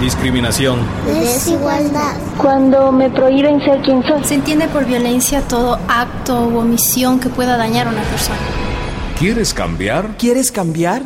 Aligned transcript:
Discriminación. 0.00 0.78
Desigualdad. 1.06 2.16
Cuando 2.38 2.90
me 2.90 3.10
prohíben 3.10 3.60
ser 3.60 3.82
quien 3.82 4.02
soy. 4.02 4.24
Se 4.24 4.34
entiende 4.34 4.66
por 4.68 4.86
violencia 4.86 5.42
todo 5.42 5.78
acto 5.88 6.48
u 6.48 6.58
omisión 6.58 7.20
que 7.20 7.28
pueda 7.28 7.58
dañar 7.58 7.86
a 7.86 7.90
una 7.90 8.02
persona. 8.02 8.38
¿Quieres 9.18 9.52
cambiar? 9.52 10.16
¿Quieres 10.16 10.50
cambiar? 10.50 11.02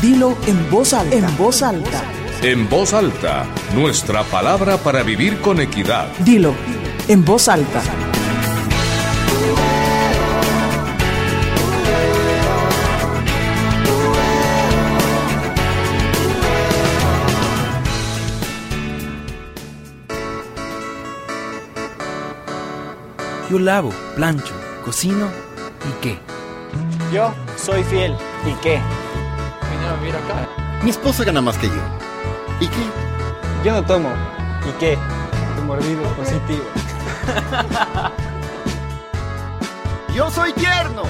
Dilo 0.00 0.36
en 0.46 0.70
voz 0.70 0.94
alta. 0.94 1.16
En 1.16 1.36
voz 1.36 1.62
alta. 1.62 2.02
En 2.40 2.68
voz 2.68 2.94
alta, 2.94 3.46
nuestra 3.74 4.22
palabra 4.22 4.76
para 4.76 5.02
vivir 5.02 5.40
con 5.40 5.58
equidad. 5.60 6.06
Dilo 6.20 6.54
en 7.08 7.24
voz 7.24 7.48
alta. 7.48 7.82
Yo 23.50 23.58
lavo, 23.58 23.90
plancho, 24.14 24.52
cocino 24.84 25.26
y 25.88 26.02
qué. 26.02 26.18
Yo 27.10 27.32
soy 27.56 27.82
fiel. 27.82 28.14
¿Y 28.46 28.52
qué? 28.60 28.78
mira 30.02 30.18
acá. 30.18 30.46
Mi 30.82 30.90
esposa 30.90 31.24
gana 31.24 31.40
más 31.40 31.56
que 31.56 31.66
yo. 31.66 31.80
¿Y 32.60 32.66
qué? 32.66 33.64
Yo 33.64 33.72
no 33.72 33.82
tomo. 33.82 34.10
¿Y 34.68 34.72
qué? 34.78 34.98
Tu 35.56 35.62
mordido 35.62 36.02
es 36.02 36.12
positivo. 36.12 36.64
yo 40.14 40.30
soy 40.30 40.52
tierno. 40.52 41.04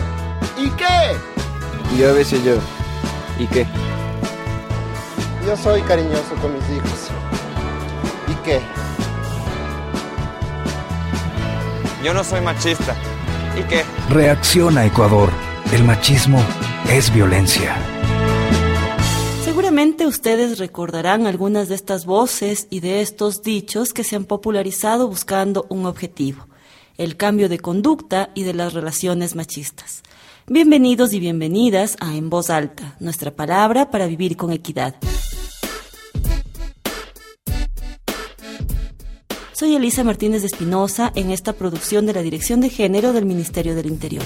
¿Y 0.56 0.70
qué? 0.70 1.16
Yo 1.98 2.10
a 2.10 2.12
veces 2.12 2.44
yo. 2.44 2.54
¿Y 3.36 3.48
qué? 3.48 3.66
Yo 5.44 5.56
soy 5.56 5.82
cariñoso 5.82 6.36
con 6.40 6.54
mis 6.54 6.70
hijos. 6.70 7.08
¿Y 8.28 8.34
qué? 8.44 8.60
Yo 12.02 12.14
no 12.14 12.22
soy 12.22 12.40
machista. 12.40 12.96
¿Y 13.58 13.62
qué? 13.64 13.82
Reacciona 14.08 14.86
Ecuador. 14.86 15.30
El 15.72 15.82
machismo 15.82 16.40
es 16.88 17.12
violencia. 17.12 17.76
Seguramente 19.44 20.06
ustedes 20.06 20.58
recordarán 20.58 21.26
algunas 21.26 21.68
de 21.68 21.74
estas 21.74 22.06
voces 22.06 22.68
y 22.70 22.80
de 22.80 23.00
estos 23.00 23.42
dichos 23.42 23.92
que 23.92 24.04
se 24.04 24.14
han 24.14 24.24
popularizado 24.24 25.08
buscando 25.08 25.66
un 25.70 25.86
objetivo, 25.86 26.46
el 26.98 27.16
cambio 27.16 27.48
de 27.48 27.58
conducta 27.58 28.30
y 28.34 28.44
de 28.44 28.54
las 28.54 28.74
relaciones 28.74 29.34
machistas. 29.34 30.02
Bienvenidos 30.46 31.12
y 31.12 31.20
bienvenidas 31.20 31.96
a 32.00 32.14
En 32.14 32.30
Voz 32.30 32.48
Alta, 32.48 32.96
nuestra 33.00 33.32
palabra 33.34 33.90
para 33.90 34.06
vivir 34.06 34.36
con 34.36 34.52
equidad. 34.52 34.94
Soy 39.58 39.74
Elisa 39.74 40.04
Martínez 40.04 40.42
de 40.42 40.46
Espinosa 40.46 41.10
en 41.16 41.32
esta 41.32 41.52
producción 41.52 42.06
de 42.06 42.12
la 42.12 42.22
Dirección 42.22 42.60
de 42.60 42.70
Género 42.70 43.12
del 43.12 43.26
Ministerio 43.26 43.74
del 43.74 43.86
Interior. 43.86 44.22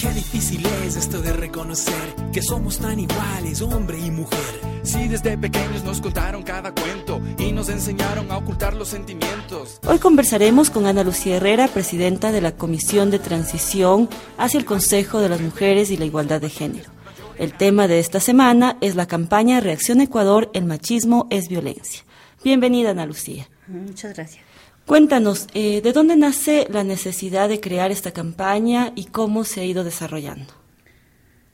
Qué 0.00 0.08
difícil 0.08 0.64
es 0.86 0.96
esto 0.96 1.20
de 1.20 1.34
reconocer 1.34 2.14
que 2.32 2.40
somos 2.40 2.78
tan 2.78 2.98
iguales, 2.98 3.60
hombre 3.60 3.98
y 3.98 4.10
mujer. 4.10 4.40
Si 4.82 5.06
desde 5.06 5.36
pequeños 5.36 5.84
nos 5.84 6.00
contaron 6.00 6.42
cada 6.44 6.72
cuento 6.72 7.20
y 7.36 7.52
nos 7.52 7.68
enseñaron 7.68 8.32
a 8.32 8.38
ocultar 8.38 8.72
los 8.72 8.88
sentimientos. 8.88 9.80
Hoy 9.86 9.98
conversaremos 9.98 10.70
con 10.70 10.86
Ana 10.86 11.04
Lucía 11.04 11.36
Herrera, 11.36 11.68
presidenta 11.68 12.32
de 12.32 12.40
la 12.40 12.52
Comisión 12.52 13.10
de 13.10 13.18
Transición 13.18 14.08
hacia 14.38 14.56
el 14.56 14.64
Consejo 14.64 15.20
de 15.20 15.28
las 15.28 15.42
Mujeres 15.42 15.90
y 15.90 15.98
la 15.98 16.06
Igualdad 16.06 16.40
de 16.40 16.48
Género. 16.48 16.88
El 17.36 17.52
tema 17.52 17.86
de 17.86 17.98
esta 17.98 18.18
semana 18.18 18.78
es 18.80 18.96
la 18.96 19.06
campaña 19.06 19.60
Reacción 19.60 20.00
Ecuador, 20.00 20.50
el 20.54 20.64
machismo 20.64 21.26
es 21.28 21.50
violencia. 21.50 22.02
Bienvenida, 22.42 22.92
Ana 22.92 23.04
Lucía. 23.04 23.46
Muchas 23.68 24.14
gracias. 24.14 24.49
Cuéntanos, 24.90 25.46
eh, 25.54 25.82
¿de 25.82 25.92
dónde 25.92 26.16
nace 26.16 26.66
la 26.68 26.82
necesidad 26.82 27.48
de 27.48 27.60
crear 27.60 27.92
esta 27.92 28.10
campaña 28.10 28.90
y 28.96 29.04
cómo 29.04 29.44
se 29.44 29.60
ha 29.60 29.64
ido 29.64 29.84
desarrollando? 29.84 30.52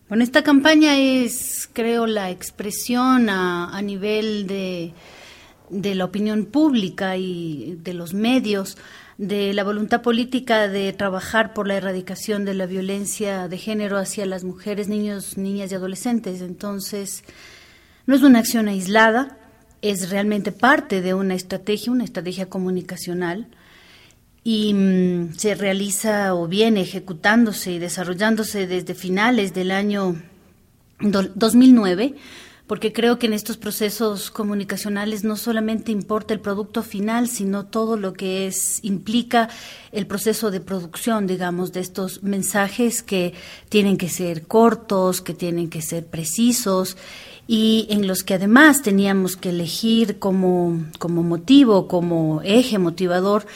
Bueno, 0.09 0.25
esta 0.25 0.43
campaña 0.43 0.97
es, 0.99 1.69
creo, 1.71 2.07
la 2.07 2.31
expresión 2.31 3.29
a, 3.29 3.79
nivel 3.83 4.47
de, 4.47 4.95
de, 5.69 5.95
la 5.95 6.07
opinión 6.07 6.47
pública 6.47 7.19
y 7.19 7.79
de 7.83 7.93
los 7.93 8.15
medios 8.15 8.79
de 9.19 9.53
la 9.53 9.65
voluntad 9.65 10.01
política 10.01 10.67
de 10.69 10.95
trabajar 10.95 11.53
por 11.53 11.69
la 11.69 11.75
erradicación 11.75 12.47
de 12.47 12.55
la 12.55 12.65
violencia 12.65 13.49
de 13.49 13.59
género 13.59 13.99
hacia 13.99 14.25
las 14.25 14.45
mujeres, 14.45 14.89
niños, 14.89 15.37
niñas 15.37 15.71
y 15.71 15.75
adolescentes. 15.75 16.41
Entonces, 16.41 17.23
no 18.07 18.15
es 18.15 18.23
una 18.23 18.39
acción 18.39 18.67
aislada, 18.67 19.37
es 19.91 20.11
realmente 20.11 20.53
parte 20.53 21.03
de 21.03 21.15
una 21.15 21.35
estrategia, 21.35 21.93
una 21.93 22.05
estrategia 22.05 22.47
comunicacional, 22.47 23.49
y 24.45 24.75
mm, 24.75 25.35
se 25.35 25.57
realiza 25.57 26.35
o 26.35 26.47
viene 26.47 26.81
ejecutándose 26.81 27.73
y 27.73 27.79
desarrollándose 27.81 28.67
desde 28.67 28.95
finales 28.95 29.55
del 29.55 29.73
año 29.73 30.15
2009, 31.01 32.15
porque 32.67 32.93
creo 32.93 33.19
que 33.19 33.27
en 33.27 33.33
estos 33.33 33.57
procesos 33.57 34.31
comunicacionales 34.31 35.23
no 35.23 35.37
solamente 35.37 35.93
importa 35.93 36.35
el 36.35 36.41
producto 36.41 36.83
final, 36.83 37.29
sino 37.29 37.67
todo 37.67 37.97
lo 37.97 38.13
que 38.13 38.47
es 38.47 38.81
implica 38.83 39.49
el 39.93 40.07
proceso 40.07 40.51
de 40.51 40.61
producción, 40.61 41.27
digamos, 41.27 41.73
de 41.73 41.81
estos 41.81 42.23
mensajes 42.25 43.03
que 43.03 43.35
tienen 43.69 43.97
que 43.97 44.09
ser 44.09 44.47
cortos, 44.47 45.21
que 45.21 45.33
tienen 45.33 45.71
que 45.71 45.81
ser 45.81 46.07
precisos 46.07 46.97
y 47.47 47.87
en 47.91 48.09
los 48.09 48.25
que 48.25 48.35
además 48.35 48.83
teníamos 48.83 49.37
que 49.37 49.51
elegir 49.51 50.19
como, 50.19 50.85
como 50.99 51.23
motivo, 51.23 51.87
como 51.87 52.43
eje 52.43 52.79
motivador, 52.79 53.47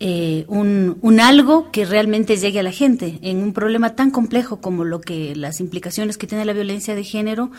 eh, 0.00 0.46
un, 0.48 0.96
un, 1.02 1.20
algo 1.20 1.70
que 1.70 1.84
realmente 1.84 2.36
llegue 2.36 2.60
a 2.60 2.62
la 2.62 2.72
gente. 2.72 3.18
En 3.22 3.42
un 3.42 3.52
problema 3.52 3.94
tan 3.94 4.10
complejo 4.10 4.60
como 4.60 4.84
lo 4.84 5.00
que 5.00 5.36
las 5.36 5.60
implicaciones 5.60 6.16
que 6.16 6.26
tiene 6.26 6.46
la 6.46 6.52
violencia 6.54 6.94
de 6.94 7.04
género 7.04 7.50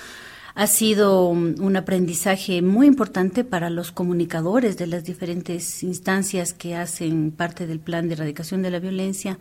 ha 0.56 0.68
sido 0.68 1.28
un 1.28 1.76
aprendizaje 1.76 2.62
muy 2.62 2.88
importante 2.88 3.44
para 3.44 3.70
los 3.70 3.92
comunicadores 3.92 4.78
de 4.78 4.88
las 4.88 5.04
diferentes 5.04 5.84
instancias 5.84 6.54
que 6.54 6.76
hacen 6.76 7.32
parte 7.32 7.68
del 7.68 7.80
plan 7.80 8.08
de 8.08 8.14
erradicación 8.14 8.62
de 8.62 8.72
la 8.72 8.80
violencia, 8.80 9.38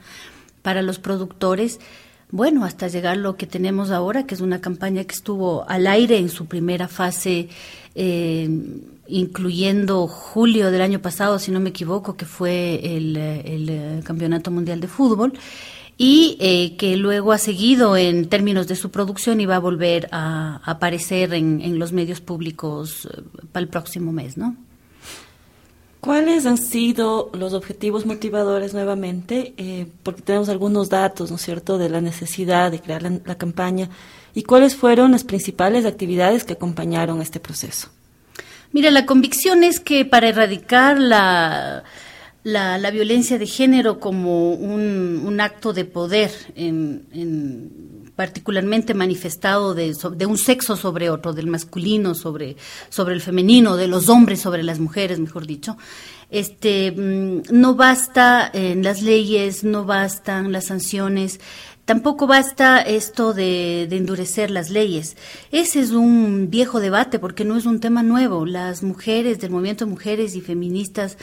para 0.62 0.82
los 0.82 0.98
productores 0.98 1.78
bueno, 2.30 2.64
hasta 2.64 2.88
llegar 2.88 3.16
lo 3.16 3.36
que 3.36 3.46
tenemos 3.46 3.92
ahora, 3.92 4.26
que 4.26 4.34
es 4.34 4.40
una 4.40 4.60
campaña 4.60 5.04
que 5.04 5.14
estuvo 5.14 5.64
al 5.68 5.86
aire 5.86 6.18
en 6.18 6.28
su 6.28 6.46
primera 6.46 6.88
fase, 6.88 7.48
eh, 7.94 8.48
incluyendo 9.06 10.08
julio 10.08 10.72
del 10.72 10.80
año 10.80 11.00
pasado, 11.00 11.38
si 11.38 11.52
no 11.52 11.60
me 11.60 11.68
equivoco, 11.68 12.16
que 12.16 12.24
fue 12.24 12.96
el, 12.96 13.16
el 13.16 14.02
Campeonato 14.02 14.50
Mundial 14.50 14.80
de 14.80 14.88
Fútbol, 14.88 15.34
y 15.96 16.36
eh, 16.40 16.76
que 16.76 16.96
luego 16.96 17.32
ha 17.32 17.38
seguido 17.38 17.96
en 17.96 18.28
términos 18.28 18.66
de 18.66 18.76
su 18.76 18.90
producción 18.90 19.40
y 19.40 19.46
va 19.46 19.56
a 19.56 19.60
volver 19.60 20.08
a, 20.10 20.60
aparecer 20.64 21.34
en, 21.34 21.60
en, 21.60 21.78
los 21.78 21.92
medios 21.92 22.20
públicos 22.20 23.06
eh, 23.12 23.22
para 23.52 23.62
el 23.62 23.68
próximo 23.68 24.12
mes, 24.12 24.36
¿no? 24.36 24.56
¿Cuáles 26.04 26.44
han 26.44 26.58
sido 26.58 27.30
los 27.32 27.54
objetivos 27.54 28.04
motivadores 28.04 28.74
nuevamente? 28.74 29.54
Eh, 29.56 29.86
porque 30.02 30.20
tenemos 30.20 30.50
algunos 30.50 30.90
datos, 30.90 31.30
¿no 31.30 31.36
es 31.36 31.42
cierto?, 31.42 31.78
de 31.78 31.88
la 31.88 32.02
necesidad 32.02 32.70
de 32.70 32.78
crear 32.78 33.00
la, 33.00 33.34
campaña. 33.36 33.88
¿Y 34.34 34.42
cuáles 34.42 34.76
fueron 34.76 35.12
las 35.12 35.24
principales 35.24 35.86
actividades 35.86 36.44
que 36.44 36.52
acompañaron 36.52 37.22
este 37.22 37.40
proceso? 37.40 37.88
Mira, 38.70 38.90
la 38.90 39.06
convicción 39.06 39.64
es 39.64 39.80
que 39.80 40.04
para 40.04 40.28
erradicar 40.28 40.98
la, 40.98 41.84
la, 42.44 42.90
violencia 42.90 43.38
de 43.38 43.46
género 43.46 43.98
como 43.98 44.52
un, 44.52 45.22
un 45.24 45.40
acto 45.40 45.72
de 45.72 45.86
poder 45.86 46.30
en, 46.54 47.06
en 47.12 48.12
particularmente 48.14 48.94
manifestado 48.94 49.74
de, 49.74 49.94
de, 50.12 50.26
un 50.26 50.38
sexo 50.38 50.76
sobre 50.76 51.10
otro, 51.10 51.32
del 51.32 51.46
masculino 51.46 52.14
sobre, 52.14 52.56
sobre 52.90 53.14
el 53.14 53.20
femenino, 53.20 53.76
de 53.76 53.88
los 53.88 54.08
hombres 54.08 54.40
sobre 54.40 54.62
las 54.62 54.78
mujeres, 54.78 55.18
mejor 55.18 55.46
dicho. 55.46 55.76
Este, 56.30 56.92
mm, 56.92 57.42
no 57.50 57.74
basta 57.74 58.50
en 58.52 58.82
las 58.82 59.02
leyes, 59.02 59.64
no 59.64 59.84
bastan 59.84 60.52
las 60.52 60.66
sanciones, 60.66 61.40
Tampoco 61.84 62.26
basta 62.26 62.80
esto 62.80 63.34
de, 63.34 63.86
de, 63.90 63.98
endurecer 63.98 64.50
las 64.50 64.70
leyes. 64.70 65.18
Ese 65.52 65.80
es 65.80 65.90
un 65.90 66.48
viejo 66.48 66.80
debate 66.80 67.18
porque 67.18 67.44
no 67.44 67.58
es 67.58 67.66
un 67.66 67.78
tema 67.78 68.02
nuevo. 68.02 68.46
Las 68.46 68.82
mujeres 68.82 69.38
del 69.38 69.50
movimiento 69.50 69.84
de 69.84 69.90
mujeres 69.90 70.34
y 70.34 70.40
feministas 70.40 71.18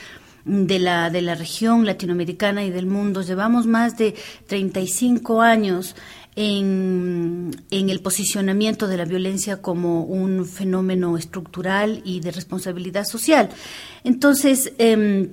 de 0.46 0.80
la, 0.80 1.10
de 1.10 1.22
la 1.22 1.36
región 1.36 1.86
latinoamericana 1.86 2.64
y 2.64 2.72
del 2.72 2.86
mundo 2.86 3.22
llevamos 3.22 3.68
más 3.68 3.98
de 3.98 4.16
35 4.48 5.42
años 5.42 5.96
en, 6.36 7.52
el 7.70 8.00
posicionamiento 8.02 8.88
de 8.88 8.98
la 8.98 9.06
violencia 9.06 9.62
como 9.62 10.04
un 10.04 10.46
fenómeno 10.46 11.18
estructural 11.18 12.02
y 12.06 12.22
de 12.22 12.32
responsabilidad 12.32 13.06
social. 13.06 13.50
Entonces, 14.04 14.74
em, 14.78 15.30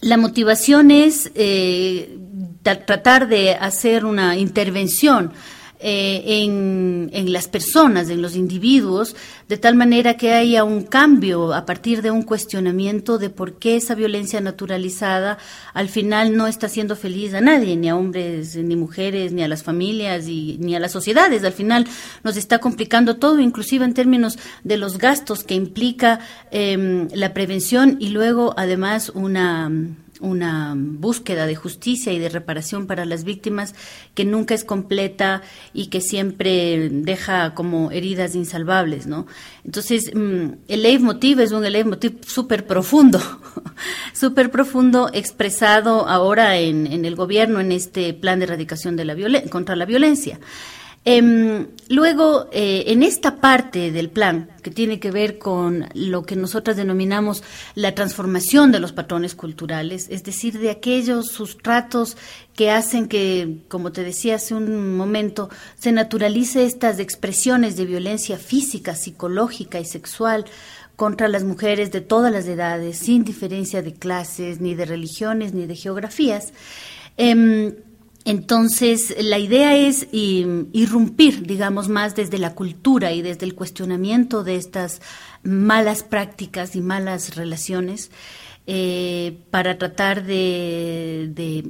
la 0.00 0.16
motivación 0.16 0.90
es 0.90 1.30
eh, 1.34 2.18
tratar 2.62 3.28
de 3.28 3.52
hacer 3.54 4.04
una 4.04 4.36
intervención 4.36 5.32
eh, 5.86 6.22
en, 6.42 7.10
en, 7.12 7.30
las 7.30 7.46
personas, 7.46 8.08
en 8.08 8.22
los 8.22 8.36
individuos, 8.36 9.14
de 9.50 9.58
tal 9.58 9.74
manera 9.74 10.16
que 10.16 10.32
haya 10.32 10.64
un 10.64 10.84
cambio 10.84 11.52
a 11.52 11.66
partir 11.66 12.00
de 12.00 12.10
un 12.10 12.22
cuestionamiento 12.22 13.18
de 13.18 13.28
por 13.28 13.58
qué 13.58 13.76
esa 13.76 13.94
violencia 13.94 14.40
naturalizada 14.40 15.36
al 15.74 15.90
final 15.90 16.38
no 16.38 16.46
está 16.46 16.68
haciendo 16.68 16.96
feliz 16.96 17.34
a 17.34 17.42
nadie, 17.42 17.76
ni 17.76 17.90
a 17.90 17.96
hombres, 17.96 18.56
ni 18.56 18.76
mujeres, 18.76 19.32
ni 19.32 19.42
a 19.42 19.48
las 19.48 19.62
familias, 19.62 20.26
y, 20.26 20.56
ni 20.58 20.74
a 20.74 20.80
las 20.80 20.90
sociedades. 20.90 21.44
Al 21.44 21.52
final 21.52 21.86
nos 22.22 22.38
está 22.38 22.60
complicando 22.60 23.16
todo, 23.16 23.38
inclusive 23.40 23.84
en 23.84 23.92
términos 23.92 24.38
de 24.62 24.78
los 24.78 24.96
gastos 24.96 25.44
que 25.44 25.54
implica 25.54 26.20
eh, 26.50 27.08
la 27.12 27.34
prevención 27.34 27.98
y 28.00 28.08
luego 28.08 28.54
además 28.56 29.10
una 29.10 29.70
una 30.20 30.74
búsqueda 30.76 31.46
de 31.46 31.56
justicia 31.56 32.12
y 32.12 32.18
de 32.18 32.28
reparación 32.28 32.86
para 32.86 33.04
las 33.04 33.24
víctimas 33.24 33.74
que 34.14 34.24
nunca 34.24 34.54
es 34.54 34.64
completa 34.64 35.42
y 35.72 35.86
que 35.86 36.00
siempre 36.00 36.88
deja 36.90 37.54
como 37.54 37.90
heridas 37.90 38.34
insalvables, 38.34 39.06
¿no? 39.06 39.26
Entonces, 39.64 40.12
mm, 40.14 40.46
el 40.68 40.82
leitmotiv 40.82 41.40
es 41.40 41.52
un 41.52 41.62
leitmotiv 41.62 42.24
súper 42.26 42.66
profundo, 42.66 43.20
súper 44.12 44.50
profundo, 44.50 45.10
expresado 45.12 46.08
ahora 46.08 46.58
en, 46.58 46.86
en, 46.86 47.04
el 47.04 47.16
gobierno 47.16 47.60
en 47.60 47.72
este 47.72 48.12
plan 48.14 48.38
de 48.38 48.46
erradicación 48.46 48.96
de 48.96 49.04
la 49.04 49.14
contra 49.50 49.76
la 49.76 49.84
violencia. 49.84 50.38
Eh, 51.06 51.66
luego, 51.90 52.48
eh, 52.50 52.84
en 52.86 53.02
esta 53.02 53.36
parte 53.36 53.90
del 53.92 54.08
plan, 54.08 54.48
que 54.62 54.70
tiene 54.70 54.98
que 54.98 55.10
ver 55.10 55.38
con 55.38 55.86
lo 55.92 56.22
que 56.22 56.34
nosotras 56.34 56.78
denominamos 56.78 57.42
la 57.74 57.94
transformación 57.94 58.72
de 58.72 58.80
los 58.80 58.92
patrones 58.92 59.34
culturales, 59.34 60.06
es 60.08 60.24
decir, 60.24 60.58
de 60.58 60.70
aquellos 60.70 61.26
sustratos 61.26 62.16
que 62.56 62.70
hacen 62.70 63.06
que, 63.06 63.58
como 63.68 63.92
te 63.92 64.02
decía 64.02 64.36
hace 64.36 64.54
un 64.54 64.96
momento, 64.96 65.50
se 65.78 65.92
naturalice 65.92 66.64
estas 66.64 66.98
expresiones 66.98 67.76
de 67.76 67.84
violencia 67.84 68.38
física, 68.38 68.94
psicológica 68.94 69.78
y 69.80 69.84
sexual 69.84 70.46
contra 70.96 71.28
las 71.28 71.44
mujeres 71.44 71.92
de 71.92 72.00
todas 72.00 72.32
las 72.32 72.46
edades, 72.46 72.96
sin 72.96 73.24
diferencia 73.24 73.82
de 73.82 73.92
clases, 73.92 74.60
ni 74.60 74.74
de 74.74 74.86
religiones, 74.86 75.52
ni 75.52 75.66
de 75.66 75.76
geografías. 75.76 76.54
Eh, 77.18 77.74
entonces, 78.24 79.14
la 79.20 79.38
idea 79.38 79.76
es 79.76 80.08
irrumpir, 80.12 81.46
digamos, 81.46 81.88
más 81.88 82.14
desde 82.14 82.38
la 82.38 82.54
cultura 82.54 83.12
y 83.12 83.20
desde 83.20 83.44
el 83.44 83.54
cuestionamiento 83.54 84.44
de 84.44 84.56
estas 84.56 85.02
malas 85.42 86.02
prácticas 86.02 86.74
y 86.74 86.80
malas 86.80 87.36
relaciones 87.36 88.10
eh, 88.66 89.40
para 89.50 89.76
tratar 89.76 90.24
de, 90.24 91.62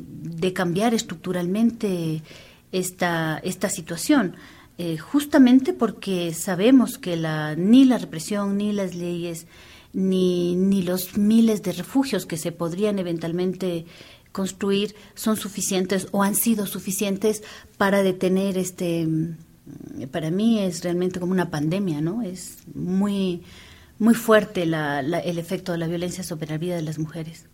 cambiar 0.55 0.95
estructuralmente 0.95 2.23
esta, 2.71 3.41
esta 3.43 3.69
situación. 3.69 4.37
Eh, 4.79 4.97
justamente 4.97 5.73
porque 5.73 6.33
sabemos 6.35 6.99
que 6.99 7.17
la, 7.17 7.57
ni 7.57 7.85
la 7.85 7.99
represión, 7.99 8.57
ni 8.57 8.73
las 8.73 8.95
leyes, 8.95 9.49
ni, 9.93 10.55
ni 10.55 10.83
los 10.83 11.17
miles 11.17 11.63
de 11.65 11.73
refugios 11.73 12.27
que 12.27 12.37
se 12.37 12.53
podrían 12.53 13.01
eventualmente 13.01 13.87
construir 14.35 14.97
son 15.15 15.37
suficientes 15.37 16.09
o 16.11 16.25
han 16.25 16.35
sido 16.35 16.67
suficientes 16.67 17.45
para 17.79 18.03
detener 18.03 18.59
este 18.59 19.07
mm, 19.07 20.09
para 20.11 20.31
mí 20.31 20.59
es 20.59 20.83
realmente 20.83 21.21
como 21.21 21.33
una 21.33 21.51
pandemia 21.51 22.01
no 22.01 22.21
es 22.21 22.59
muy 22.75 23.43
muy 23.99 24.15
fuerte 24.15 24.67
la, 24.67 25.01
el 25.01 25.39
efecto 25.39 25.71
de 25.71 25.79
la 25.79 25.87
violencia 25.87 26.25
sobre 26.25 26.49
la 26.49 26.59
vida 26.59 26.75
de 26.75 26.83
las 26.83 26.99
mujeres. 26.99 27.47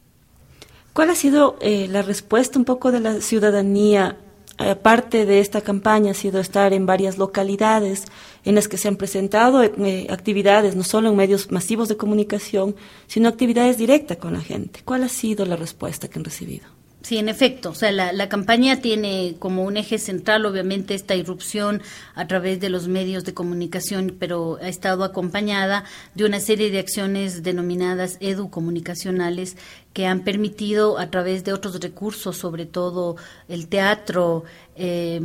¿Cuál 0.95 1.11
ha 1.11 1.15
sido 1.15 1.59
eh, 1.61 1.87
la 1.89 2.01
respuesta 2.01 2.59
un 2.59 2.65
poco 2.65 2.91
de 2.93 3.01
la 3.01 3.21
ciudadanía 3.21 4.17
aparte 4.59 5.27
de 5.27 5.41
esta 5.41 5.61
campaña 5.61 6.13
ha 6.13 6.15
sido 6.15 6.41
estar 6.41 6.73
en 6.73 6.87
varias 6.87 7.19
localidades 7.19 8.05
en 8.45 8.55
las 8.55 8.69
que 8.69 8.79
se 8.79 8.89
han 8.89 8.97
presentado 8.97 9.63
eh, 9.63 10.07
actividades, 10.11 10.77
no 10.77 10.83
solo 10.83 11.11
en 11.11 11.17
medios 11.17 11.51
masivos 11.51 11.89
de 11.89 11.97
comunicación, 11.97 12.77
sino 13.07 13.29
actividades 13.29 13.79
directas 13.79 14.19
con 14.19 14.33
la 14.33 14.41
gente. 14.41 14.81
¿Cuál 14.85 15.03
ha 15.03 15.09
sido 15.09 15.47
la 15.47 15.57
respuesta 15.57 16.09
que 16.09 16.19
han 16.19 16.25
recibido? 16.25 16.80
Sí, 17.03 17.17
en 17.17 17.31
efecto, 17.31 17.71
o 17.71 17.75
sea, 17.75 17.93
la, 17.93 18.13
la, 18.13 18.29
campaña 18.29 18.83
tiene 18.83 19.37
como 19.39 19.65
un 19.65 19.79
eje 19.79 19.99
central, 19.99 20.45
obviamente, 20.45 20.95
esta 20.95 21.15
irrupción 21.15 21.81
a 22.15 22.27
través 22.27 22.61
de 22.61 22.69
los 22.69 22.89
medios 22.89 23.25
de 23.25 23.33
comunicación, 23.33 24.17
pero 24.19 24.59
ha 24.61 24.69
estado 24.69 25.03
acompañada 25.03 25.85
de 26.15 26.27
una 26.27 26.41
serie 26.41 26.71
de 26.71 26.79
acciones 26.79 27.43
denominadas 27.43 28.19
educomunicacionales 28.21 29.57
que 29.95 30.07
han 30.07 30.25
permitido, 30.25 30.99
a 30.99 31.11
través 31.11 31.43
de 31.43 31.55
otros 31.55 31.81
recursos, 31.81 32.37
sobre 32.37 32.67
todo 32.67 33.17
el 33.49 33.69
teatro 33.69 34.45
eh, 34.77 35.19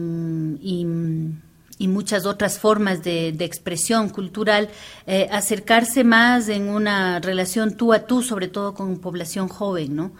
y 1.77 1.87
muchas 1.89 2.25
otras 2.25 2.57
formas 2.57 3.03
de, 3.03 3.33
de 3.33 3.43
expresión 3.43 4.07
cultural, 4.09 4.69
eh, 5.07 5.27
acercarse 5.29 6.05
más 6.05 6.47
en 6.47 6.69
una 6.69 7.19
relación 7.19 7.75
tú 7.75 7.91
a 7.91 8.07
tú, 8.07 8.21
sobre 8.21 8.47
todo 8.47 8.73
con 8.73 8.99
población 8.99 9.49
joven, 9.49 9.93
¿no? 9.95 10.13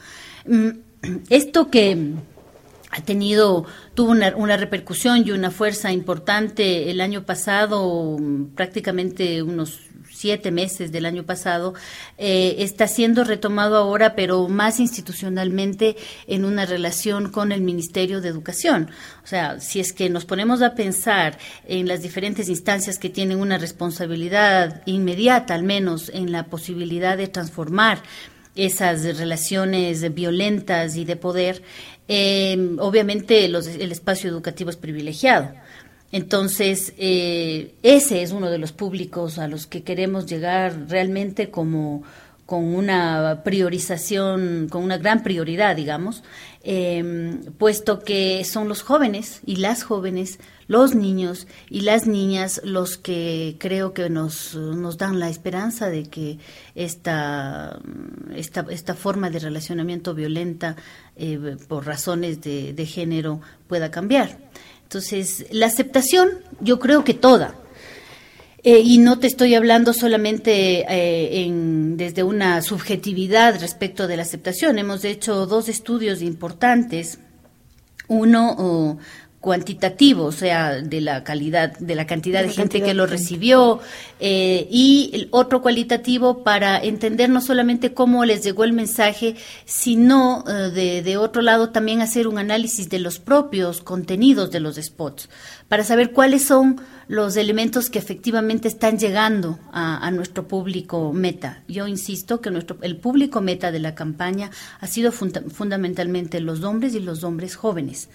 Esto 1.30 1.70
que 1.70 2.14
ha 2.92 3.02
tenido, 3.02 3.66
tuvo 3.94 4.12
una, 4.12 4.36
una, 4.36 4.58
repercusión 4.58 5.24
y 5.26 5.32
una 5.32 5.52
fuerza 5.52 5.92
importante 5.92 6.90
el 6.92 7.02
año 7.02 7.24
pasado, 7.26 8.18
prácticamente 8.56 9.44
unos 9.44 9.80
siete 10.16 10.50
meses 10.52 10.92
del 10.92 11.06
año 11.06 11.24
pasado, 11.24 11.74
eh, 12.18 12.56
está 12.60 12.88
siendo 12.88 13.24
retomado 13.24 13.76
ahora, 13.76 14.16
pero 14.16 14.48
más 14.48 14.80
institucionalmente 14.80 15.98
en 16.28 16.46
una 16.46 16.66
relación 16.66 17.32
con 17.32 17.52
el 17.52 17.62
Ministerio 17.62 18.22
de 18.22 18.30
Educación. 18.30 18.90
O 19.24 19.28
sea, 19.28 19.60
si 19.60 19.80
es 19.80 19.92
que 19.92 20.10
nos 20.10 20.26
ponemos 20.26 20.62
a 20.62 20.74
pensar 20.74 21.38
en 21.68 21.88
las 21.88 22.02
diferentes 22.02 22.48
instancias 22.50 22.98
que 22.98 23.10
tienen 23.10 23.40
una 23.40 23.58
responsabilidad 23.58 24.82
inmediata, 24.86 25.54
al 25.54 25.64
menos 25.64 26.10
en 26.14 26.32
la 26.32 26.46
posibilidad 26.46 27.18
de 27.18 27.28
transformar 27.28 28.02
esas 28.56 29.04
relaciones 29.18 30.14
violentas 30.14 30.96
y 30.96 31.06
de 31.06 31.16
poder, 31.16 31.62
eh, 32.08 32.76
obviamente 32.80 33.46
el 33.46 33.92
espacio 33.92 34.30
educativo 34.30 34.70
es 34.70 34.78
privilegiado. 34.78 35.52
Entonces, 36.12 36.94
eh, 36.98 37.74
ese 37.84 38.22
es 38.22 38.32
uno 38.32 38.50
de 38.50 38.58
los 38.58 38.72
públicos 38.72 39.38
a 39.38 39.48
los 39.48 39.68
que 39.68 39.84
queremos 39.84 40.26
llegar 40.26 40.88
realmente 40.88 41.50
como 41.50 42.04
con 42.46 42.64
una 42.76 43.42
priorización, 43.44 44.68
con 44.70 44.84
una 44.84 44.98
gran 44.98 45.24
prioridad, 45.24 45.76
digamos, 45.76 46.24
eh, 46.64 47.40
puesto 47.58 48.00
que 48.00 48.44
son 48.44 48.70
los 48.70 48.84
jóvenes 48.84 49.42
y 49.46 49.58
las 49.58 49.84
jóvenes, 49.84 50.40
los 50.68 50.96
niños 50.96 51.48
y 51.70 51.82
las 51.82 52.08
niñas 52.08 52.62
los 52.64 52.98
que 52.98 53.56
creo 53.60 53.94
que 53.94 54.10
nos, 54.10 54.56
nos 54.56 54.98
dan 54.98 55.20
la 55.20 55.30
esperanza 55.30 55.90
de 55.90 56.04
que 56.04 56.40
esta, 56.74 57.80
esta, 58.36 58.66
esta 58.70 58.96
forma 58.96 59.30
de 59.30 59.40
relacionamiento 59.40 60.14
violenta 60.14 60.76
eh, 61.16 61.58
por 61.68 61.86
razones 61.86 62.42
de, 62.42 62.74
de 62.74 62.86
género 62.86 63.42
pueda 63.68 63.92
cambiar. 63.92 64.38
Entonces, 64.84 65.46
la 65.52 65.66
aceptación, 65.66 66.30
yo 66.62 66.80
creo 66.80 67.04
que 67.04 67.14
toda. 67.14 67.56
Eh, 68.64 68.80
y 68.80 68.98
no 68.98 69.20
te 69.20 69.28
estoy 69.28 69.54
hablando 69.54 69.94
solamente 69.94 70.82
eh, 70.92 71.44
en, 71.44 71.98
desde 71.98 72.24
una 72.24 72.64
subjetividad 72.64 73.60
respecto 73.60 74.08
de 74.08 74.18
la 74.18 74.24
aceptación. 74.24 74.80
Hemos 74.80 75.06
hecho 75.06 75.46
dos 75.46 75.70
estudios 75.70 76.24
importantes. 76.24 77.20
Uno 78.08 78.98
cuantitativo, 79.46 80.26
o 80.26 80.32
sea, 80.32 80.82
de 80.82 81.02
la 81.02 81.24
calidad, 81.24 81.78
de 81.78 81.94
la 81.94 82.08
cantidad 82.08 82.42
de, 82.42 82.50
gente 82.50 82.82
que 82.82 82.96
lo 82.96 83.06
recibió, 83.06 83.80
eh, 84.20 84.68
y 84.72 85.12
el 85.14 85.28
otro 85.30 85.62
cualitativo 85.62 86.44
para 86.44 86.80
entender 86.80 87.30
no 87.30 87.42
solamente 87.42 87.94
cómo 87.94 88.26
les 88.26 88.44
llegó 88.44 88.64
el 88.64 88.74
mensaje, 88.74 89.36
sino 89.66 90.44
eh, 90.48 90.72
de, 90.72 91.04
de, 91.04 91.18
otro 91.18 91.44
lado 91.44 91.70
también 91.70 92.02
hacer 92.02 92.28
un 92.28 92.40
análisis 92.40 92.90
de 92.90 92.98
los 92.98 93.20
propios 93.20 93.82
contenidos 93.82 94.50
de 94.50 94.62
los 94.62 94.78
spots, 94.78 95.30
para 95.70 95.84
saber 95.84 96.12
cuáles 96.12 96.44
son 96.44 96.82
los 97.08 97.38
elementos 97.38 97.92
que 97.92 98.00
efectivamente 98.00 98.68
están 98.68 98.98
llegando 98.98 99.60
a, 99.72 100.08
a 100.08 100.10
nuestro 100.10 100.48
público 100.48 101.14
meta. 101.14 101.62
Yo 101.68 101.88
insisto 101.88 102.42
que 102.42 102.50
nuestro, 102.50 102.78
el 102.82 102.98
público 102.98 103.42
meta 103.42 103.72
de 103.72 103.80
la 103.80 103.94
campaña 103.94 104.50
ha 104.80 104.88
sido 104.88 105.12
funda 105.12 105.44
fundamentalmente 105.50 106.40
los 106.40 106.64
hombres 106.64 106.96
y 106.96 107.00
los 107.00 107.24
hombres 107.24 107.56
jóvenes. 107.56 108.10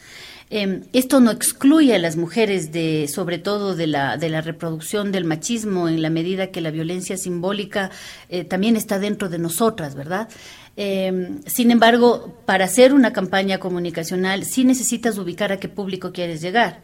Eh, 0.53 0.83
esto 0.93 1.21
no 1.21 1.31
excluye 1.31 1.95
a 1.95 1.99
las 2.01 2.17
mujeres 2.17 2.73
de, 2.73 3.07
sobre 3.09 3.39
todo 3.39 3.77
de 3.77 3.87
la, 3.87 4.17
de 4.17 4.29
la 4.29 4.41
reproducción 4.41 5.13
del 5.13 5.25
machismo 5.25 5.89
en 5.89 6.03
la 6.03 6.11
medida 6.11 6.51
que 6.51 6.61
la 6.61 6.73
violencia 6.73 7.17
simbólica 7.17 7.93
eh, 8.29 8.43
también 8.43 8.75
está 8.75 8.99
dentro 8.99 9.29
de 9.29 9.39
nosotras, 9.39 9.95
¿verdad? 9.95 10.29
Eh, 10.77 11.39
sin 11.47 11.71
embargo, 11.71 12.43
para 12.47 12.65
hacer 12.65 12.93
una 12.95 13.13
campaña 13.13 13.59
comunicacional 13.59 14.45
sí 14.45 14.65
necesitas 14.65 15.19
ubicar 15.19 15.53
a 15.53 15.61
qué 15.61 15.69
público 15.69 16.13
quieres 16.13 16.41
llegar. 16.41 16.83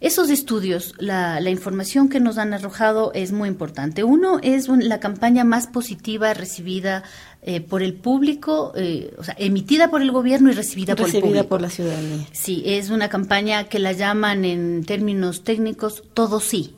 Esos 0.00 0.28
estudios, 0.28 0.94
la, 0.98 1.40
la, 1.40 1.48
información 1.48 2.10
que 2.10 2.20
nos 2.20 2.36
han 2.36 2.52
arrojado 2.52 3.12
es 3.14 3.32
muy 3.32 3.48
importante. 3.48 4.04
Uno 4.04 4.40
es 4.42 4.68
un, 4.68 4.86
la 4.86 5.00
campaña 5.00 5.42
más 5.42 5.68
positiva 5.68 6.34
recibida 6.34 7.02
eh, 7.48 7.60
por 7.60 7.80
el 7.80 7.94
público, 7.94 8.72
eh, 8.74 9.14
o 9.18 9.22
sea, 9.22 9.36
emitida 9.38 9.88
por 9.88 10.02
el 10.02 10.10
gobierno 10.10 10.50
y 10.50 10.54
recibida, 10.54 10.96
recibida 10.96 11.12
por 11.12 11.14
el 11.14 11.22
público. 11.22 11.48
por 11.48 11.62
la 11.62 11.70
ciudadanía. 11.70 12.26
Sí, 12.32 12.64
es 12.66 12.90
una 12.90 13.08
campaña 13.08 13.68
que 13.68 13.78
la 13.78 13.92
llaman 13.92 14.44
en 14.44 14.84
términos 14.84 15.44
técnicos 15.44 16.02
todo 16.12 16.40
sí. 16.40 16.74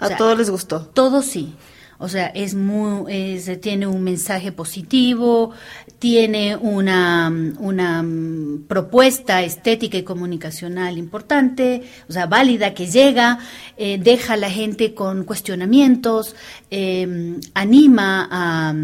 O 0.00 0.04
A 0.04 0.08
sea, 0.08 0.16
todos 0.16 0.36
les 0.36 0.50
gustó. 0.50 0.80
Todo 0.86 1.22
sí. 1.22 1.54
O 1.98 2.08
sea, 2.08 2.26
es 2.26 2.56
muy, 2.56 3.04
es, 3.14 3.60
tiene 3.60 3.86
un 3.86 4.02
mensaje 4.02 4.50
positivo, 4.50 5.52
tiene 6.00 6.56
una, 6.56 7.32
una 7.60 8.04
propuesta 8.66 9.44
estética 9.44 9.96
y 9.96 10.02
comunicacional 10.02 10.98
importante, 10.98 11.84
o 12.08 12.12
sea, 12.12 12.26
válida 12.26 12.74
que 12.74 12.88
llega, 12.88 13.38
eh, 13.76 13.98
deja 14.02 14.34
a 14.34 14.36
la 14.36 14.50
gente 14.50 14.92
con 14.92 15.22
cuestionamientos, 15.22 16.34
eh, 16.68 17.38
anima 17.54 18.28
a 18.28 18.74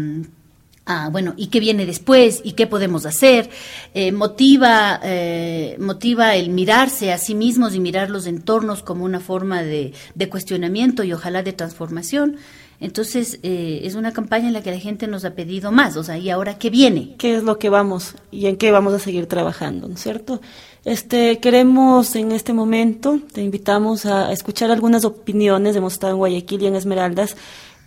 Bueno, 1.11 1.33
¿y 1.37 1.47
qué 1.47 1.59
viene 1.59 1.85
después? 1.85 2.41
¿Y 2.43 2.53
qué 2.53 2.67
podemos 2.67 3.05
hacer? 3.05 3.49
Eh, 3.93 4.11
motiva, 4.11 4.99
eh, 5.03 5.75
motiva 5.79 6.35
el 6.35 6.49
mirarse 6.49 7.11
a 7.11 7.17
sí 7.17 7.35
mismos 7.35 7.75
y 7.75 7.79
mirar 7.79 8.09
los 8.09 8.27
entornos 8.27 8.83
como 8.83 9.05
una 9.05 9.19
forma 9.19 9.63
de, 9.63 9.93
de 10.15 10.29
cuestionamiento 10.29 11.03
y 11.03 11.13
ojalá 11.13 11.43
de 11.43 11.53
transformación. 11.53 12.37
Entonces, 12.81 13.39
eh, 13.43 13.81
es 13.83 13.93
una 13.93 14.11
campaña 14.11 14.47
en 14.47 14.53
la 14.53 14.63
que 14.63 14.71
la 14.71 14.79
gente 14.79 15.05
nos 15.05 15.23
ha 15.23 15.35
pedido 15.35 15.71
más, 15.71 15.95
o 15.97 16.03
sea, 16.03 16.17
¿y 16.17 16.31
ahora 16.31 16.57
qué 16.57 16.71
viene? 16.71 17.13
¿Qué 17.19 17.35
es 17.35 17.43
lo 17.43 17.59
que 17.59 17.69
vamos 17.69 18.15
y 18.31 18.47
en 18.47 18.57
qué 18.57 18.71
vamos 18.71 18.91
a 18.95 18.99
seguir 18.99 19.27
trabajando, 19.27 19.87
¿no 19.87 19.93
es 19.93 20.01
cierto? 20.01 20.41
Este, 20.83 21.37
queremos 21.37 22.15
en 22.15 22.31
este 22.31 22.53
momento, 22.53 23.19
te 23.33 23.43
invitamos 23.43 24.07
a 24.07 24.31
escuchar 24.31 24.71
algunas 24.71 25.05
opiniones, 25.05 25.75
hemos 25.75 25.93
estado 25.93 26.13
en 26.13 26.17
Guayaquil 26.17 26.63
y 26.63 26.65
en 26.65 26.75
Esmeraldas, 26.75 27.37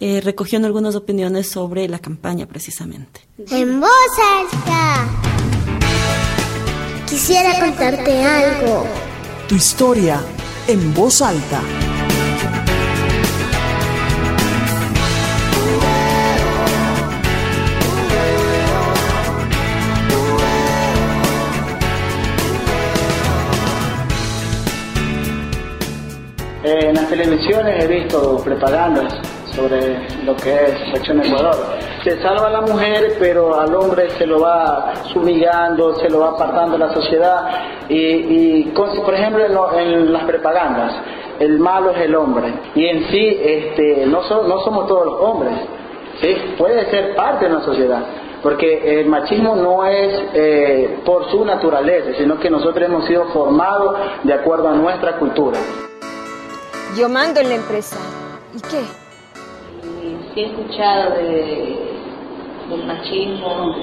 eh, 0.00 0.20
recogiendo 0.20 0.66
algunas 0.66 0.94
opiniones 0.96 1.48
sobre 1.48 1.88
la 1.88 1.98
campaña 1.98 2.46
precisamente. 2.46 3.20
En 3.50 3.80
voz 3.80 3.90
alta. 4.40 5.08
Quisiera 7.08 7.60
contarte 7.60 8.22
algo. 8.22 8.86
Tu 9.48 9.54
historia 9.54 10.20
en 10.66 10.94
voz 10.94 11.22
alta. 11.22 11.60
Eh, 26.64 26.88
en 26.88 26.94
las 26.94 27.08
televisiones 27.10 27.84
he 27.84 27.86
visto 27.86 28.42
propagandas 28.42 29.12
sobre 29.54 30.25
lo 30.25 30.34
que 30.37 30.52
es 30.52 30.92
Sección 30.92 31.25
Ecuador. 31.25 31.54
Se 32.02 32.20
salva 32.20 32.49
a 32.49 32.50
la 32.50 32.61
mujer, 32.61 33.16
pero 33.18 33.58
al 33.58 33.75
hombre 33.75 34.11
se 34.11 34.26
lo 34.26 34.40
va 34.40 34.92
humillando, 35.14 35.94
se 35.96 36.08
lo 36.11 36.20
va 36.20 36.30
apartando 36.30 36.76
la 36.76 36.92
sociedad. 36.92 37.49
Y, 37.88 37.96
y 37.96 38.73
por 38.75 39.14
ejemplo, 39.14 39.44
en, 39.44 39.54
lo, 39.54 39.78
en, 39.78 40.12
las 40.12 40.25
propagandas, 40.25 40.94
el 41.38 41.58
malo 41.58 41.90
es 41.90 42.02
el 42.02 42.14
hombre. 42.14 42.52
Y 42.75 42.87
en 42.87 43.08
sí, 43.08 43.40
este, 43.42 44.06
no, 44.06 44.23
so, 44.25 44.42
no 44.44 44.61
somos 44.61 44.87
todos 44.87 45.06
los 45.06 45.20
hombres. 45.20 45.54
¿sí? 46.20 46.34
Puede 46.58 46.90
ser 46.90 47.14
parte 47.14 47.46
de 47.46 47.52
una 47.52 47.64
sociedad. 47.64 48.02
Porque 48.42 49.00
el 49.00 49.06
machismo 49.06 49.56
no 49.56 49.87
es 49.87 50.23
eh, 50.34 50.99
por 51.06 51.30
su 51.30 51.44
naturaleza, 51.46 52.11
sino 52.18 52.38
que 52.38 52.50
nosotros 52.50 52.87
hemos 52.87 53.06
sido 53.06 53.25
formados 53.32 53.96
de 54.23 54.34
acuerdo 54.34 54.68
a 54.68 54.75
nuestra 54.75 55.16
cultura. 55.18 55.58
Yo 56.94 57.08
mando 57.08 57.40
en 57.40 57.49
la 57.49 57.54
empresa. 57.54 57.96
¿Y 58.54 58.61
qué? 58.61 59.03
Sí 60.34 60.40
he 60.40 60.46
escuchado 60.46 61.10
de, 61.16 61.78
del 62.68 62.84
machismo 62.86 63.76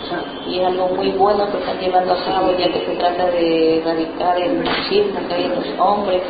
y 0.47 0.59
es 0.59 0.67
algo 0.67 0.89
muy 0.89 1.11
bueno 1.11 1.49
que 1.51 1.57
están 1.59 1.79
llevando 1.79 2.13
a 2.13 2.25
cabo 2.25 2.51
ya 2.57 2.67
que 2.71 2.85
se 2.85 2.95
trata 2.95 3.25
de 3.27 3.79
erradicar 3.79 4.37
el 4.39 4.57
machismo 4.57 5.27
que 5.27 5.33
hay 5.33 5.45
en 5.45 5.55
los 5.55 5.79
hombres 5.79 6.21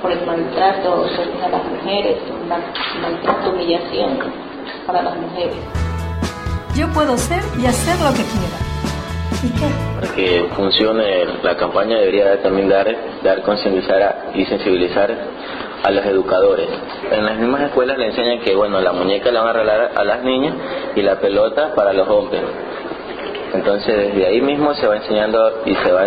por 0.00 0.12
el 0.12 0.24
maltrato 0.26 1.04
a 1.44 1.48
las 1.48 1.64
mujeres, 1.64 2.18
el 2.28 2.48
maltrato, 2.48 3.50
humillación 3.50 4.18
para 4.86 5.02
las 5.02 5.16
mujeres. 5.16 5.56
Yo 6.76 6.88
puedo 6.92 7.16
ser 7.16 7.42
y 7.58 7.66
hacer 7.66 7.98
lo 8.00 8.10
que 8.10 8.22
quiera. 8.22 8.66
¿Y 9.42 9.48
qué? 9.50 9.66
Para 9.94 10.14
que 10.14 10.48
funcione 10.54 11.24
la 11.42 11.56
campaña 11.56 11.98
debería 11.98 12.40
también 12.42 12.68
dar, 12.68 12.94
dar 13.22 13.42
concientizar 13.42 14.30
y 14.34 14.44
sensibilizar 14.44 15.10
a 15.86 15.90
los 15.92 16.04
educadores. 16.04 16.68
En 17.12 17.24
las 17.24 17.38
mismas 17.38 17.62
escuelas 17.62 17.96
le 17.96 18.06
enseñan 18.06 18.40
que, 18.40 18.56
bueno, 18.56 18.80
la 18.80 18.90
muñeca 18.90 19.30
la 19.30 19.40
van 19.42 19.50
a 19.50 19.52
regalar 19.60 19.92
a 19.94 20.04
las 20.04 20.24
niñas 20.24 20.54
y 20.96 21.02
la 21.02 21.20
pelota 21.20 21.74
para 21.76 21.92
los 21.92 22.08
hombres. 22.08 22.42
Entonces 23.54 24.08
desde 24.08 24.26
ahí 24.26 24.40
mismo 24.40 24.74
se 24.74 24.86
va 24.88 24.96
enseñando 24.96 25.62
y 25.64 25.76
se 25.76 25.92
va 25.92 26.02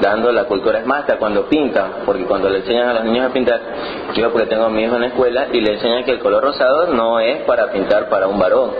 dando 0.00 0.30
la 0.30 0.44
cultura. 0.44 0.78
Es 0.78 0.86
más, 0.86 1.00
hasta 1.00 1.16
cuando 1.16 1.46
pintan, 1.48 2.04
porque 2.06 2.24
cuando 2.26 2.48
le 2.48 2.58
enseñan 2.58 2.88
a 2.88 2.94
los 2.94 3.04
niños 3.06 3.28
a 3.28 3.32
pintar, 3.32 3.60
yo 4.14 4.30
porque 4.30 4.46
tengo 4.46 4.66
a 4.66 4.70
mi 4.70 4.84
hijo 4.84 4.94
en 4.94 5.00
la 5.00 5.06
escuela 5.08 5.48
y 5.52 5.60
le 5.60 5.74
enseñan 5.74 6.04
que 6.04 6.12
el 6.12 6.20
color 6.20 6.44
rosado 6.44 6.94
no 6.94 7.18
es 7.18 7.42
para 7.42 7.72
pintar 7.72 8.08
para 8.08 8.28
un 8.28 8.38
varón, 8.38 8.70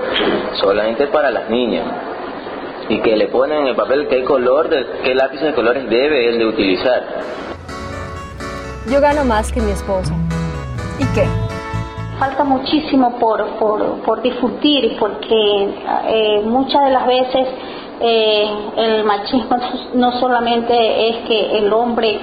solamente 0.60 1.08
para 1.08 1.32
las 1.32 1.50
niñas. 1.50 1.84
Y 2.88 3.00
que 3.00 3.16
le 3.16 3.26
ponen 3.26 3.62
en 3.62 3.66
el 3.68 3.74
papel 3.74 4.06
qué 4.06 4.22
color, 4.22 4.68
de, 4.68 4.86
qué 5.02 5.16
lápiz 5.16 5.40
de 5.40 5.52
colores 5.52 5.90
debe 5.90 6.28
él 6.28 6.38
de 6.38 6.46
utilizar. 6.46 7.02
Yo 8.88 9.00
gano 9.00 9.24
más 9.24 9.50
que 9.50 9.60
mi 9.60 9.72
esposo. 9.72 10.14
¿Y 10.98 11.04
qué? 11.14 11.28
Falta 12.18 12.44
muchísimo 12.44 13.18
por, 13.18 13.44
por, 13.58 14.00
por 14.02 14.22
difundir 14.22 14.96
porque 14.98 15.74
eh, 16.06 16.42
muchas 16.44 16.84
de 16.84 16.90
las 16.90 17.06
veces 17.06 17.48
eh, 18.00 18.50
el 18.76 19.04
machismo 19.04 19.56
no 19.94 20.12
solamente 20.20 21.08
es 21.08 21.16
que 21.26 21.58
el 21.58 21.72
hombre 21.72 22.20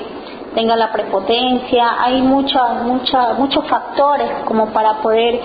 tenga 0.55 0.75
la 0.75 0.91
prepotencia, 0.91 2.03
hay 2.03 2.21
mucha, 2.21 2.73
mucha, 2.83 3.33
muchos 3.33 3.65
factores 3.67 4.29
como 4.45 4.67
para 4.67 5.01
poder, 5.01 5.39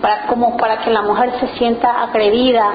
para, 0.00 0.26
como 0.26 0.56
para 0.56 0.78
que 0.78 0.90
la 0.90 1.02
mujer 1.02 1.32
se 1.40 1.48
sienta 1.58 2.02
agredida 2.02 2.72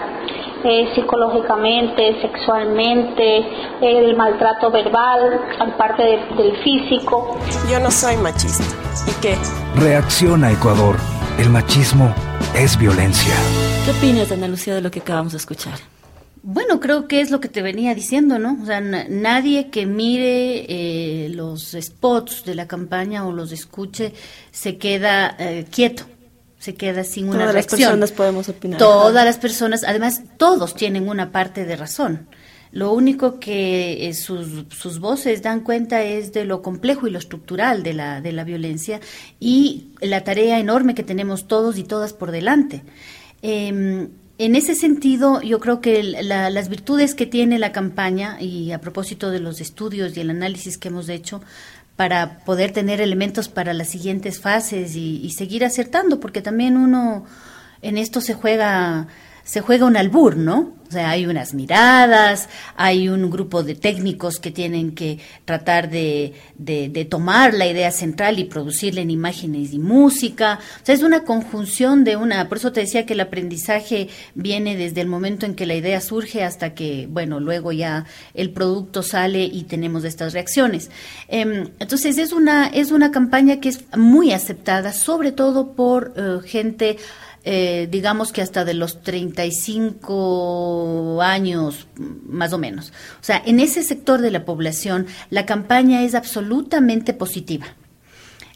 eh, 0.65 0.89
psicológicamente, 0.95 2.19
sexualmente, 2.21 3.45
el 3.81 4.15
maltrato 4.17 4.71
verbal, 4.71 5.39
aparte 5.59 6.03
de, 6.03 6.17
del 6.35 6.57
físico. 6.63 7.37
Yo 7.69 7.79
no 7.79 7.91
soy 7.91 8.17
machista. 8.17 8.63
¿Y 9.07 9.21
qué? 9.21 9.37
Reacciona 9.75 10.51
Ecuador. 10.51 10.95
El 11.37 11.49
machismo 11.49 12.13
es 12.55 12.77
violencia. 12.77 13.33
¿Qué 13.85 13.91
opinas, 13.91 14.31
Ana 14.31 14.47
Lucía, 14.47 14.73
de 14.73 14.81
lo 14.81 14.89
que 14.89 15.01
acabamos 15.01 15.33
de 15.33 15.37
escuchar? 15.37 15.77
Bueno, 16.41 16.79
creo 16.79 17.07
que 17.07 17.21
es 17.21 17.31
lo 17.31 17.39
que 17.39 17.47
te 17.47 17.61
venía 17.61 17.93
diciendo, 17.93 18.39
¿no? 18.39 18.57
O 18.61 18.65
sea, 18.65 18.79
nadie 18.79 19.69
que 19.69 19.85
mire 19.85 20.65
eh, 20.69 21.29
los 21.29 21.75
spots 21.79 22.45
de 22.45 22.55
la 22.55 22.67
campaña 22.67 23.25
o 23.27 23.31
los 23.31 23.51
escuche 23.51 24.13
se 24.51 24.77
queda 24.77 25.35
eh, 25.39 25.65
quieto 25.71 26.05
se 26.65 26.73
queda 26.73 27.03
sin 27.03 27.29
una 27.29 27.39
Todas 27.39 27.53
reacción. 27.53 27.79
las 27.79 27.89
personas 27.89 28.11
podemos 28.11 28.49
opinar. 28.49 28.79
Todas 28.79 29.23
las 29.23 29.37
personas, 29.37 29.83
además, 29.83 30.23
todos 30.37 30.75
tienen 30.75 31.07
una 31.07 31.31
parte 31.31 31.63
de 31.63 31.75
razón. 31.75 32.27
Lo 32.71 32.91
único 32.91 33.39
que 33.39 34.07
eh, 34.07 34.13
sus, 34.15 34.65
sus, 34.69 34.99
voces 34.99 35.43
dan 35.43 35.61
cuenta 35.61 36.03
es 36.03 36.33
de 36.33 36.43
lo 36.43 36.63
complejo 36.63 37.07
y 37.07 37.11
lo 37.11 37.19
estructural 37.19 37.83
de 37.83 37.93
la, 37.93 38.19
de 38.19 38.31
la 38.31 38.43
violencia 38.43 38.99
y 39.39 39.89
la 40.01 40.23
tarea 40.23 40.59
enorme 40.59 40.95
que 40.95 41.03
tenemos 41.03 41.47
todos 41.47 41.77
y 41.77 41.83
todas 41.83 42.13
por 42.13 42.31
delante. 42.31 42.81
Eh, 43.43 44.09
en 44.37 44.55
ese 44.55 44.75
sentido, 44.75 45.41
yo 45.41 45.61
creo 45.61 45.79
que 45.79 46.03
la, 46.03 46.49
las 46.49 46.67
virtudes 46.67 47.15
que 47.15 47.25
tiene 47.25 47.57
la 47.57 47.71
campaña, 47.71 48.37
y 48.41 48.73
a 48.73 48.81
propósito 48.81 49.31
de 49.31 49.39
los 49.39 49.61
estudios 49.61 50.17
y 50.17 50.19
el 50.19 50.29
análisis 50.29 50.77
que 50.77 50.89
hemos 50.89 51.07
hecho, 51.07 51.41
para 51.95 52.39
poder 52.39 52.71
tener 52.71 52.99
elementos 52.99 53.47
para 53.47 53.73
las 53.73 53.89
siguientes 53.89 54.39
fases 54.39 54.95
y, 54.95 55.29
seguir 55.31 55.63
acertando, 55.63 56.19
porque 56.19 56.41
también 56.41 56.77
uno 56.77 57.25
en 57.81 57.97
esto 57.97 58.19
se 58.21 58.33
juega 58.33 59.07
se 59.45 59.61
juega 59.61 59.85
un 59.85 59.95
albur, 59.95 60.35
¿no? 60.35 60.73
O 60.87 60.91
sea, 60.91 61.11
hay 61.11 61.25
unas 61.25 61.53
miradas, 61.53 62.47
hay 62.75 63.09
un 63.09 63.29
grupo 63.29 63.63
de 63.63 63.75
técnicos 63.75 64.39
que 64.39 64.51
tienen 64.51 64.93
que 64.93 65.19
tratar 65.43 65.89
de, 65.89 66.33
de, 66.57 67.05
tomar 67.05 67.53
la 67.53 67.65
idea 67.67 67.91
central 67.91 68.39
y 68.39 68.45
producirla 68.45 69.01
en 69.01 69.09
imágenes 69.09 69.73
y 69.73 69.79
música. 69.79 70.59
O 70.81 70.85
sea, 70.85 70.93
es 70.93 71.01
una 71.01 71.23
conjunción 71.23 72.03
de 72.03 72.15
una, 72.17 72.47
por 72.49 72.59
eso 72.59 72.71
te 72.71 72.81
decía 72.81 73.05
que 73.05 73.13
el 73.13 73.19
aprendizaje 73.19 74.09
viene 74.35 74.75
desde 74.77 75.01
el 75.01 75.07
momento 75.07 75.45
en 75.45 75.55
que 75.55 75.65
la 75.65 75.75
idea 75.75 76.01
surge 76.01 76.43
hasta 76.43 76.73
que, 76.73 77.07
bueno, 77.09 77.39
luego 77.39 77.71
ya 77.71 78.05
el 78.33 78.51
producto 78.51 79.01
sale 79.01 79.43
y 79.43 79.63
tenemos 79.63 80.03
estas 80.03 80.33
reacciones. 80.33 80.89
Eh, 81.27 81.67
entonces, 81.79 82.17
es 82.17 82.31
una, 82.31 82.67
es 82.67 82.91
una 82.91 83.11
campaña 83.11 83.59
que 83.59 83.69
es 83.69 83.85
muy 83.97 84.33
aceptada, 84.33 84.93
sobre 84.93 85.31
todo 85.31 85.73
por 85.73 86.13
uh, 86.17 86.41
gente 86.41 86.97
eh, 87.47 87.87
digamos 87.91 88.31
que 88.31 88.41
hasta 88.41 88.65
de 88.65 88.73
los 88.73 89.03
35 89.03 91.21
años, 91.21 91.85
más 92.27 92.53
o 92.53 92.57
menos. 92.57 92.91
O 93.21 93.23
sea, 93.23 93.39
en 93.45 93.59
ese 93.59 93.83
sector 93.83 94.19
de 94.19 94.31
la 94.31 94.45
población, 94.45 95.05
la 95.29 95.45
campaña 95.45 96.01
es 96.01 96.15
absolutamente 96.15 97.13
positiva. 97.13 97.67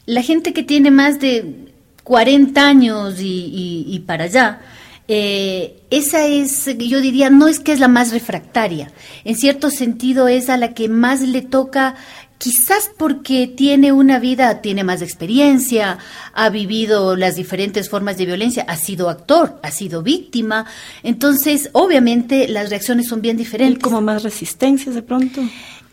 la 0.08 0.24
gente 0.24 0.54
que 0.54 0.64
tiene 0.64 0.90
más 0.90 1.20
de 1.20 1.72
40 2.04 2.68
años 2.68 3.18
y, 3.20 4.04
para 4.08 4.24
allá, 4.24 4.62
eh, 5.08 5.84
esa 5.92 6.26
es, 6.26 6.66
yo 6.80 7.00
diría, 7.00 7.30
no 7.30 7.48
es 7.48 7.60
que 7.60 7.74
es 7.74 7.80
la 7.80 7.88
más 7.88 8.12
refractaria, 8.12 8.92
en 9.24 9.36
cierto 9.36 9.70
sentido 9.70 10.28
es 10.28 10.50
a 10.50 10.58
la 10.58 10.74
que 10.74 10.90
más 10.90 11.22
le 11.22 11.44
toca, 11.44 11.94
quizás 12.40 12.90
porque 12.98 13.48
tiene 13.48 13.92
una 13.92 14.18
vida, 14.18 14.62
tiene 14.62 14.84
más 14.84 15.04
experiencia, 15.04 16.00
ha 16.34 16.50
vivido 16.50 17.16
las 17.16 17.36
diferentes 17.36 17.90
formas 17.90 18.18
de 18.18 18.26
violencia, 18.26 18.66
ha 18.68 18.78
sido 18.78 19.10
actor, 19.10 19.60
ha 19.62 19.72
sido 19.72 20.02
víctima, 20.02 20.66
entonces 21.04 21.70
obviamente 21.74 22.48
las 22.48 22.70
reacciones 22.70 23.08
son 23.08 23.22
bien 23.22 23.38
diferentes. 23.38 23.84
como 23.84 24.02
más 24.02 24.24
resistencias 24.24 24.96
de 24.96 25.04
pronto? 25.04 25.42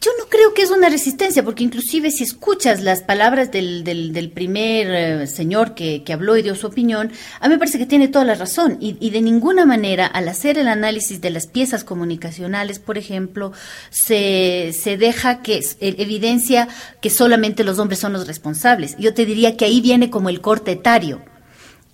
Yo 0.06 0.12
no 0.20 0.28
creo 0.28 0.54
que 0.54 0.62
es 0.62 0.70
una 0.70 0.88
resistencia, 0.88 1.42
porque 1.42 1.64
inclusive 1.64 2.12
si 2.12 2.22
escuchas 2.22 2.80
las 2.80 3.02
palabras 3.02 3.50
del, 3.50 3.82
del, 3.82 4.30
primer 4.30 4.86
eh, 4.88 5.26
señor 5.26 5.74
que, 5.74 6.04
que, 6.04 6.12
habló 6.12 6.36
y 6.36 6.42
dio 6.42 6.54
su 6.54 6.68
opinión, 6.68 7.10
a 7.40 7.48
mí 7.48 7.54
me 7.54 7.58
parece 7.58 7.76
que 7.76 7.86
tiene 7.86 8.06
toda 8.06 8.24
la 8.24 8.36
razón. 8.36 8.78
Y, 8.78 9.10
de 9.10 9.20
ninguna 9.20 9.66
manera, 9.66 10.06
al 10.06 10.28
hacer 10.28 10.58
el 10.58 10.68
análisis 10.68 11.20
de 11.20 11.30
las 11.30 11.48
piezas 11.48 11.82
comunicacionales, 11.82 12.78
por 12.78 12.98
ejemplo, 12.98 13.50
se, 13.90 14.72
se 14.80 14.96
deja 14.96 15.42
que 15.42 15.60
evidencia 15.80 16.68
que 17.02 17.10
solamente 17.10 17.64
los 17.64 17.80
hombres 17.80 17.98
son 17.98 18.12
los 18.12 18.28
responsables. 18.28 18.94
Yo 19.00 19.12
te 19.12 19.26
diría 19.26 19.56
que 19.56 19.64
ahí 19.64 19.80
viene 19.80 20.08
como 20.08 20.28
el 20.28 20.40
corte 20.40 20.70
etario. 20.70 21.20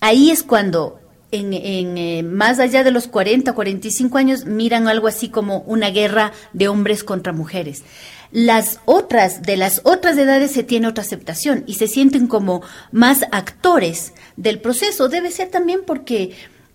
Ahí 0.01 0.31
es 0.31 0.43
cuando 0.43 1.02
en, 1.33 1.53
eh, 1.99 2.23
más 2.23 2.59
allá 2.59 2.85
de 2.85 2.91
los 2.91 3.09
40, 3.09 3.55
45 3.55 4.19
años, 4.19 4.45
miran 4.45 4.87
algo 4.87 5.09
así 5.09 5.31
como 5.31 5.61
una 5.61 5.91
guerra 5.91 6.33
de 6.53 6.69
hombres 6.69 7.03
contra 7.03 7.33
mujeres. 7.33 7.83
Las 8.31 8.81
otras, 8.85 9.43
de 9.43 9.57
las 9.57 9.81
otras 9.85 10.17
edades 10.17 10.53
se 10.53 10.63
tiene 10.63 10.89
otra 10.89 11.03
aceptación 11.03 11.65
y 11.67 11.75
se 11.75 11.89
sienten 11.89 12.27
como 12.27 12.63
más 12.91 13.25
actores 13.31 14.15
del 14.37 14.61
proceso. 14.61 15.09
Debe 15.09 15.31
ser 15.31 15.49
también 15.49 15.81
porque 15.87 16.33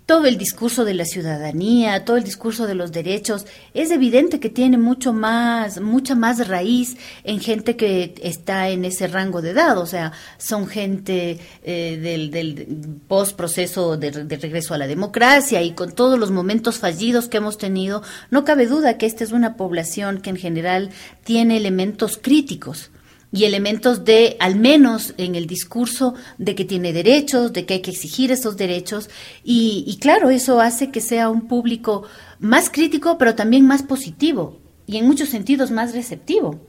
todo 0.07 0.25
el 0.25 0.37
discurso 0.37 0.85
de 0.85 0.93
la 0.93 1.03
ciudadanía, 1.03 2.05
todo 2.05 2.15
el 2.15 2.23
discurso 2.23 2.65
de 2.65 2.75
los 2.75 2.93
derechos, 2.93 3.45
es 3.73 3.91
evidente 3.91 4.39
que 4.39 4.49
tiene 4.49 4.77
mucho 4.77 5.11
más, 5.11 5.81
mucha 5.81 6.15
más 6.15 6.47
raíz 6.47 6.95
en 7.25 7.41
gente 7.41 7.75
que 7.75 8.15
está 8.23 8.69
en 8.69 8.85
ese 8.85 9.07
rango 9.07 9.41
de 9.41 9.49
edad, 9.49 9.77
o 9.77 9.85
sea, 9.85 10.13
son 10.37 10.65
gente 10.65 11.39
eh, 11.61 11.99
del, 12.01 12.31
del 12.31 12.67
post 13.09 13.35
proceso 13.35 13.97
de, 13.97 14.11
de, 14.11 14.37
regreso 14.37 14.73
a 14.73 14.77
la 14.77 14.87
democracia 14.87 15.61
y 15.61 15.73
con 15.73 15.91
todos 15.91 16.17
los 16.17 16.31
momentos 16.31 16.79
fallidos 16.79 17.27
que 17.27 17.37
hemos 17.37 17.57
tenido, 17.57 18.01
no 18.31 18.45
cabe 18.45 18.65
duda 18.65 18.97
que 18.97 19.07
esta 19.07 19.25
es 19.25 19.33
una 19.33 19.57
población 19.57 20.21
que 20.21 20.29
en 20.29 20.37
general 20.37 20.89
tiene 21.25 21.57
elementos 21.57 22.17
críticos 22.17 22.91
y 23.31 23.43
elementos 23.43 24.05
de, 24.05 24.37
al 24.39 24.55
menos 24.55 25.13
en 25.17 25.35
el 25.35 25.47
discurso, 25.47 26.13
de 26.37 26.55
que 26.55 26.65
tiene 26.65 26.93
derechos, 26.93 27.53
de 27.53 27.65
que 27.65 27.75
hay 27.75 27.81
que 27.81 27.91
exigir 27.91 28.31
esos 28.31 28.57
derechos. 28.57 29.09
Y, 29.43 29.97
claro, 29.99 30.29
eso 30.29 30.61
hace 30.61 30.91
que 30.91 31.01
sea 31.01 31.29
un 31.29 31.47
público 31.47 32.03
más 32.39 32.69
crítico, 32.69 33.17
pero 33.17 33.35
también 33.35 33.65
más 33.65 33.83
positivo 33.83 34.59
y 34.85 34.97
en 34.97 35.05
muchos 35.05 35.29
sentidos 35.29 35.71
más 35.71 35.93
receptivo. 35.93 36.59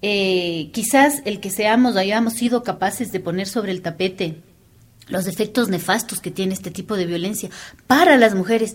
Eh, 0.00 0.70
quizás 0.72 1.22
el 1.24 1.38
que 1.38 1.50
seamos, 1.50 1.96
hayamos 1.96 2.32
sido 2.32 2.62
capaces 2.62 3.12
de 3.12 3.20
poner 3.20 3.46
sobre 3.46 3.70
el 3.70 3.82
tapete 3.82 4.38
los 5.08 5.26
efectos 5.26 5.68
nefastos 5.68 6.20
que 6.20 6.30
tiene 6.30 6.54
este 6.54 6.70
tipo 6.70 6.96
de 6.96 7.06
violencia 7.06 7.50
para 7.86 8.16
las 8.16 8.34
mujeres, 8.34 8.74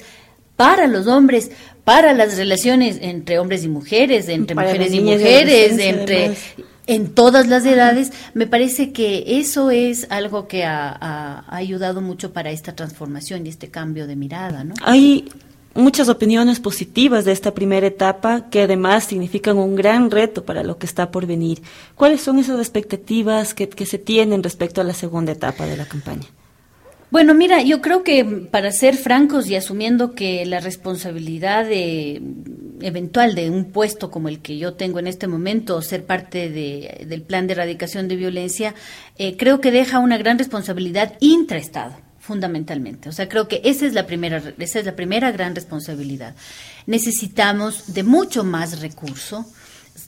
para 0.56 0.88
los 0.88 1.08
hombres, 1.08 1.52
para 1.84 2.14
las 2.14 2.38
relaciones 2.38 3.00
entre 3.02 3.40
hombres 3.40 3.64
y 3.64 3.70
mujeres, 3.70 4.30
entre 4.30 4.56
mujeres 4.56 4.94
y 4.94 5.02
mujeres, 5.02 5.80
entre 5.80 6.36
en 6.88 7.14
todas 7.14 7.48
las 7.48 7.66
edades, 7.66 8.12
me 8.34 8.48
parece 8.48 8.92
que 8.92 9.40
eso 9.40 9.70
es 9.72 10.08
algo 10.10 10.48
que 10.48 10.64
ha, 10.64 11.44
ayudado 11.50 12.02
mucho 12.02 12.34
para 12.34 12.52
esta 12.52 12.76
transformación 12.76 13.46
y 13.46 13.50
este 13.50 13.70
cambio 13.70 14.08
de 14.08 14.16
mirada, 14.16 14.64
¿no? 14.64 14.74
Hay 14.84 15.30
muchas 15.76 16.10
opiniones 16.10 16.60
positivas 16.60 17.26
de 17.26 17.34
esta 17.34 17.54
primera 17.54 17.86
etapa 17.86 18.50
que 18.50 18.62
además 18.62 19.04
significan 19.04 19.58
un 19.58 19.76
gran 19.76 20.10
reto 20.10 20.46
para 20.46 20.64
lo 20.64 20.78
que 20.78 20.86
está 20.86 21.12
por 21.12 21.28
venir. 21.28 21.62
¿Cuáles 21.96 22.22
son 22.22 22.40
esas 22.40 22.60
expectativas 22.60 23.54
que 23.54 23.86
se 23.86 24.00
tienen 24.00 24.42
respecto 24.42 24.82
a 24.82 24.84
la 24.84 24.94
segunda 24.94 25.34
etapa 25.34 25.66
de 25.66 25.78
la 25.78 25.86
campaña? 25.86 26.28
Bueno, 27.10 27.34
mira, 27.34 27.62
yo 27.62 27.82
creo 27.82 28.04
que 28.04 28.26
para 28.26 28.72
ser 28.72 28.98
francos 28.98 29.48
y 29.48 29.56
asumiendo 29.56 30.14
que 30.14 30.46
la 30.46 30.60
responsabilidad 30.60 31.66
de, 31.66 32.22
eventual 32.82 33.36
de 33.36 33.50
un 33.50 33.66
puesto 33.72 34.12
como 34.12 34.30
el 34.30 34.40
que 34.40 34.58
yo 34.58 34.74
tengo 34.74 35.00
en 35.00 35.08
este 35.08 35.28
momento, 35.28 35.82
ser 35.82 36.06
parte 36.06 36.50
de, 36.50 37.06
del 37.08 37.22
plan 37.22 37.48
de 37.48 37.54
erradicación 37.54 38.08
de 38.08 38.16
violencia, 38.16 38.76
eh, 39.18 39.38
creo 39.38 39.62
que 39.62 39.72
deja 39.72 40.00
una 40.00 40.18
gran 40.18 40.38
responsabilidad 40.38 41.14
intraestado 41.20 41.96
fundamentalmente. 42.20 43.08
O 43.08 43.14
sea, 43.14 43.30
creo 43.30 43.48
que 43.48 43.62
esa 43.64 43.86
es 43.86 43.94
la 43.94 44.06
primera, 44.06 44.44
esa 44.60 44.80
es 44.80 44.86
la 44.86 44.96
primera 44.96 45.32
gran 45.32 45.56
responsabilidad. 45.56 46.36
Necesitamos 46.86 47.94
de 47.94 48.04
mucho 48.04 48.44
más 48.44 48.82
recurso, 48.82 49.46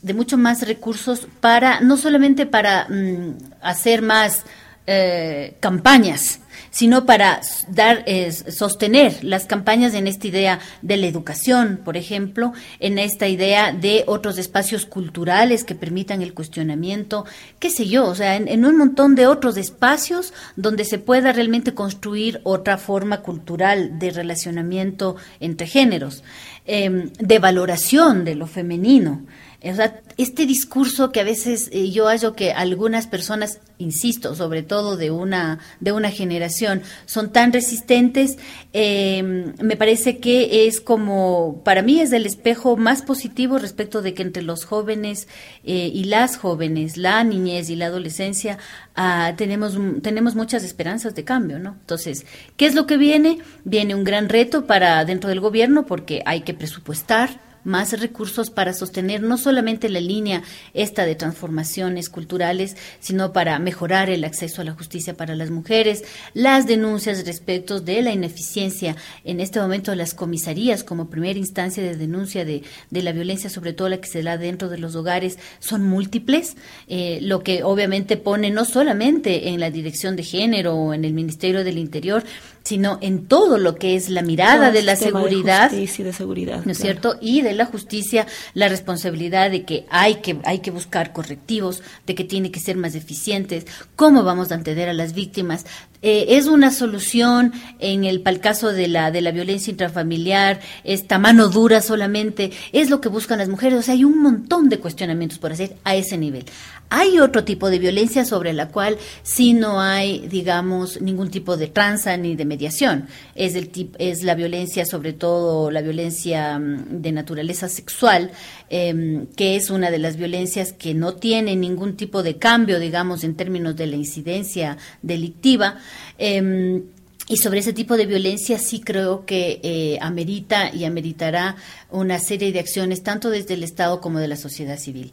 de 0.01 0.13
mucho 0.13 0.37
más 0.37 0.67
recursos 0.67 1.27
para, 1.39 1.79
no 1.79 1.95
solamente 1.95 2.45
para 2.45 2.87
mm, 2.89 3.37
hacer 3.61 4.01
más 4.01 4.43
eh, 4.91 5.53
campañas, 5.59 6.39
sino 6.71 7.05
para 7.05 7.41
dar, 7.67 8.05
sostener 8.51 9.23
las 9.23 9.45
campañas 9.45 9.93
en 9.93 10.07
esta 10.07 10.25
idea 10.25 10.59
de 10.81 10.97
la 10.97 11.05
educación, 11.05 11.79
por 11.85 11.95
ejemplo, 11.95 12.53
en 12.79 12.97
esta 12.97 13.27
idea 13.27 13.71
de 13.71 14.03
otros 14.07 14.39
espacios 14.39 14.87
culturales 14.87 15.63
que 15.63 15.75
permitan 15.75 16.23
el 16.23 16.33
cuestionamiento, 16.33 17.25
qué 17.59 17.69
sé 17.69 17.87
yo, 17.87 18.07
o 18.07 18.15
sea, 18.15 18.35
en, 18.35 18.65
un 18.65 18.77
montón 18.77 19.13
de 19.13 19.27
otros 19.27 19.57
espacios 19.57 20.33
donde 20.55 20.85
se 20.85 20.97
pueda 20.97 21.33
realmente 21.33 21.75
construir 21.75 22.41
otra 22.43 22.79
forma 22.79 23.21
cultural 23.21 23.99
de 23.99 24.09
relacionamiento 24.09 25.17
entre 25.39 25.67
géneros, 25.67 26.23
em, 26.65 27.13
de 27.13 27.37
valoración 27.37 28.25
de 28.25 28.33
lo 28.33 28.47
femenino. 28.47 29.21
O 29.61 29.75
sea, 29.75 30.01
este 30.15 30.45
discurso 30.45 31.11
que 31.11 31.19
a 31.19 31.25
veces 31.25 31.69
eh, 31.73 31.91
yo 31.91 32.07
hallo 32.07 32.33
que 32.33 32.53
algunas 32.53 33.07
personas, 33.07 33.59
insisto, 33.77 34.33
sobre 34.33 34.63
todo 34.63 34.95
de 34.95 35.11
una, 35.11 35.59
de 35.81 35.91
una 35.91 36.11
generación, 36.11 36.81
son 37.05 37.33
tan 37.33 37.51
resistentes, 37.51 38.37
eh, 38.71 39.21
me 39.21 39.75
parece 39.75 40.19
que 40.19 40.65
es 40.67 40.79
como, 40.79 41.61
para 41.65 41.81
mí 41.81 41.99
es 41.99 42.13
el 42.13 42.25
espejo 42.25 42.77
más 42.77 43.01
positivo 43.01 43.57
respecto 43.57 44.01
de 44.01 44.13
que 44.13 44.23
entre 44.23 44.43
los 44.43 44.63
jóvenes 44.63 45.27
eh, 45.65 45.91
y 45.93 46.05
las 46.05 46.37
jóvenes, 46.37 46.95
la 46.95 47.21
niñez 47.25 47.69
y 47.69 47.75
la 47.75 47.87
adolescencia, 47.87 48.59
ah, 48.95 49.33
tenemos, 49.35 49.77
tenemos 50.01 50.35
muchas 50.35 50.63
esperanzas 50.63 51.15
de 51.15 51.25
cambio, 51.25 51.59
¿no? 51.59 51.75
Entonces, 51.81 52.25
¿qué 52.55 52.65
es 52.65 52.75
lo 52.75 52.87
que 52.87 52.95
viene? 52.95 53.39
Viene 53.65 53.93
un 53.93 54.05
gran 54.05 54.29
reto 54.29 54.65
para 54.67 55.03
dentro 55.03 55.29
del 55.29 55.41
gobierno 55.41 55.85
porque 55.85 56.23
hay 56.25 56.41
que 56.41 56.53
presupuestar, 56.53 57.48
más 57.69 57.97
recursos 57.97 58.49
para 58.49 58.73
sostener 58.73 59.21
no 59.21 59.37
solamente 59.37 59.87
la 59.87 60.01
línea 60.01 60.43
esta 60.73 61.05
de 61.05 61.15
transformaciones 61.15 62.09
culturales, 62.09 62.75
sino 62.99 63.31
para 63.31 63.57
mejorar 63.59 64.09
el 64.09 64.25
acceso 64.25 64.61
a 64.61 64.65
la 64.65 64.73
justicia 64.73 65.15
para 65.15 65.35
las 65.35 65.51
mujeres, 65.51 66.03
las 66.33 66.67
denuncias 66.67 67.25
respecto 67.25 67.79
de 67.79 68.01
la 68.01 68.11
ineficiencia 68.11 68.95
en 69.23 69.39
este 69.39 69.61
momento 69.61 69.91
de 69.91 69.97
las 69.97 70.13
comisarías 70.13 70.83
como 70.83 71.09
primera 71.09 71.39
instancia 71.39 71.83
de 71.83 71.95
denuncia 71.95 72.43
de, 72.43 72.63
de 72.89 73.03
la 73.03 73.11
violencia, 73.11 73.49
sobre 73.49 73.73
todo 73.73 73.87
la 73.87 74.01
que 74.01 74.09
se 74.09 74.23
da 74.23 74.37
dentro 74.37 74.67
de 74.69 74.79
los 74.79 74.95
hogares, 74.95 75.37
son 75.59 75.83
múltiples, 75.83 76.57
eh, 76.87 77.19
lo 77.21 77.43
que 77.43 77.63
obviamente 77.63 78.17
pone 78.17 78.49
no 78.49 78.65
solamente 78.65 79.49
en 79.49 79.59
la 79.59 79.69
dirección 79.69 80.15
de 80.15 80.23
género 80.23 80.75
o 80.75 80.93
en 80.93 81.05
el 81.05 81.13
Ministerio 81.13 81.63
del 81.63 81.77
Interior, 81.77 82.23
sino 82.63 82.97
en 83.01 83.25
todo 83.25 83.57
lo 83.57 83.75
que 83.75 83.95
es 83.95 84.09
la 84.09 84.21
mirada 84.21 84.71
de 84.71 84.81
la 84.81 84.95
seguridad, 84.95 85.71
de 85.71 85.83
y 85.83 86.03
de 86.03 86.13
seguridad, 86.13 86.65
¿no 86.65 86.71
es 86.71 86.77
cierto? 86.77 87.17
Y 87.21 87.41
de 87.41 87.53
la 87.53 87.65
justicia, 87.65 88.27
la 88.53 88.69
responsabilidad 88.69 89.51
de 89.51 89.63
que 89.63 89.85
hay 89.89 90.15
que 90.15 90.39
hay 90.43 90.59
que 90.59 90.71
buscar 90.71 91.13
correctivos, 91.13 91.81
de 92.05 92.15
que 92.15 92.23
tiene 92.23 92.51
que 92.51 92.59
ser 92.59 92.77
más 92.77 92.95
eficientes, 92.95 93.65
cómo 93.95 94.23
vamos 94.23 94.51
a 94.51 94.55
atender 94.55 94.89
a 94.89 94.93
las 94.93 95.13
víctimas. 95.13 95.65
Eh, 96.01 96.37
es 96.37 96.47
una 96.47 96.71
solución 96.71 97.51
en 97.79 98.05
el, 98.05 98.21
el 98.25 98.39
caso 98.39 98.71
de 98.71 98.87
la 98.87 99.11
de 99.11 99.21
la 99.21 99.31
violencia 99.31 99.71
intrafamiliar, 99.71 100.61
esta 100.83 101.19
mano 101.19 101.49
dura 101.49 101.81
solamente, 101.81 102.51
es 102.71 102.89
lo 102.89 103.01
que 103.01 103.09
buscan 103.09 103.39
las 103.39 103.49
mujeres, 103.49 103.79
o 103.79 103.81
sea, 103.81 103.93
hay 103.93 104.03
un 104.03 104.21
montón 104.21 104.69
de 104.69 104.79
cuestionamientos 104.79 105.39
por 105.39 105.51
hacer 105.51 105.75
a 105.83 105.95
ese 105.95 106.17
nivel. 106.17 106.45
Hay 106.91 107.19
otro 107.19 107.43
tipo 107.43 107.69
de 107.69 107.77
violencia 107.77 108.25
sobre 108.25 108.51
la 108.51 108.69
cual 108.69 108.97
sí 109.21 109.53
no 109.53 109.79
hay, 109.79 110.27
digamos, 110.27 110.99
ningún 111.01 111.29
tipo 111.29 111.55
de 111.55 111.67
tranza 111.67 112.17
ni 112.17 112.35
de 112.35 112.45
mediación. 112.45 113.05
Es, 113.35 113.53
el 113.53 113.69
es 113.99 114.23
la 114.23 114.33
violencia, 114.33 114.85
sobre 114.85 115.13
todo 115.13 115.69
la 115.69 115.81
violencia 115.81 116.57
mm, 116.57 117.01
de 117.01 117.11
naturaleza 117.11 117.69
sexual, 117.69 118.31
em, 118.71 119.27
que 119.35 119.55
es 119.55 119.69
una 119.69 119.91
de 119.91 119.99
las 119.99 120.17
violencias 120.17 120.73
que 120.73 120.95
no 120.95 121.13
tiene 121.13 121.55
ningún 121.55 121.95
tipo 121.95 122.23
de 122.23 122.37
cambio, 122.37 122.79
digamos, 122.79 123.23
en 123.23 123.35
términos 123.35 123.75
de 123.75 123.85
la 123.85 123.95
incidencia 123.95 124.77
delictiva. 125.03 125.77
Em, 126.17 126.83
y 127.27 127.37
sobre 127.37 127.59
ese 127.59 127.73
tipo 127.73 127.95
de 127.95 128.07
violencia 128.07 128.57
sí 128.57 128.81
creo 128.81 129.25
que 129.25 129.59
eh, 129.61 129.99
amerita 130.01 130.73
y 130.73 130.85
ameritará 130.85 131.55
una 131.91 132.17
serie 132.19 132.51
de 132.51 132.59
acciones 132.59 133.03
tanto 133.03 133.29
desde 133.29 133.53
el 133.53 133.63
Estado 133.63 134.01
como 134.01 134.19
de 134.19 134.27
la 134.27 134.35
sociedad 134.35 134.79
civil. 134.79 135.11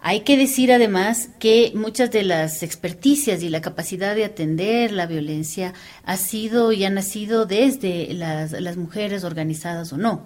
Hay 0.00 0.20
que 0.20 0.36
decir 0.36 0.72
además 0.72 1.30
que 1.40 1.72
muchas 1.74 2.12
de 2.12 2.22
las 2.22 2.62
experticias 2.62 3.42
y 3.42 3.48
la 3.48 3.60
capacidad 3.60 4.14
de 4.14 4.24
atender 4.24 4.92
la 4.92 5.06
violencia 5.06 5.74
ha 6.04 6.16
sido 6.16 6.70
y 6.72 6.84
ha 6.84 6.90
nacido 6.90 7.46
desde 7.46 8.14
las 8.14 8.76
mujeres 8.76 9.24
organizadas 9.24 9.92
o 9.92 9.96
no. 9.96 10.24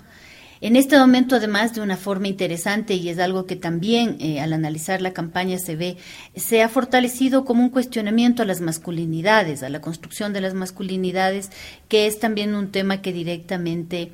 En 0.63 0.77
este 0.77 0.97
momento, 0.97 1.35
además, 1.35 1.75
de 1.75 1.81
una 1.81 1.97
forma 1.97 2.29
interesante, 2.29 2.95
y 2.95 3.09
es 3.09 3.19
algo 3.19 3.47
que 3.47 3.57
también 3.57 4.17
eh, 4.21 4.41
al 4.41 4.53
analizar 4.53 5.03
la 5.03 5.13
campaña 5.13 5.59
se 5.59 5.75
ve, 5.75 5.97
se 6.37 6.63
ha 6.63 6.69
fortalecido 6.69 7.45
como 7.45 7.65
un 7.65 7.71
cuestionamiento 7.71 8.45
a 8.45 8.47
las 8.47 8.61
masculinidades, 8.61 9.65
a 9.65 9.69
la 9.69 9.81
construcción 9.81 10.33
de 10.33 10.41
las 10.41 10.55
masculinidades, 10.55 11.51
que 11.89 12.07
es 12.07 12.21
también 12.21 12.55
un 12.55 12.71
tema 12.71 13.03
que 13.03 13.13
directamente 13.13 14.13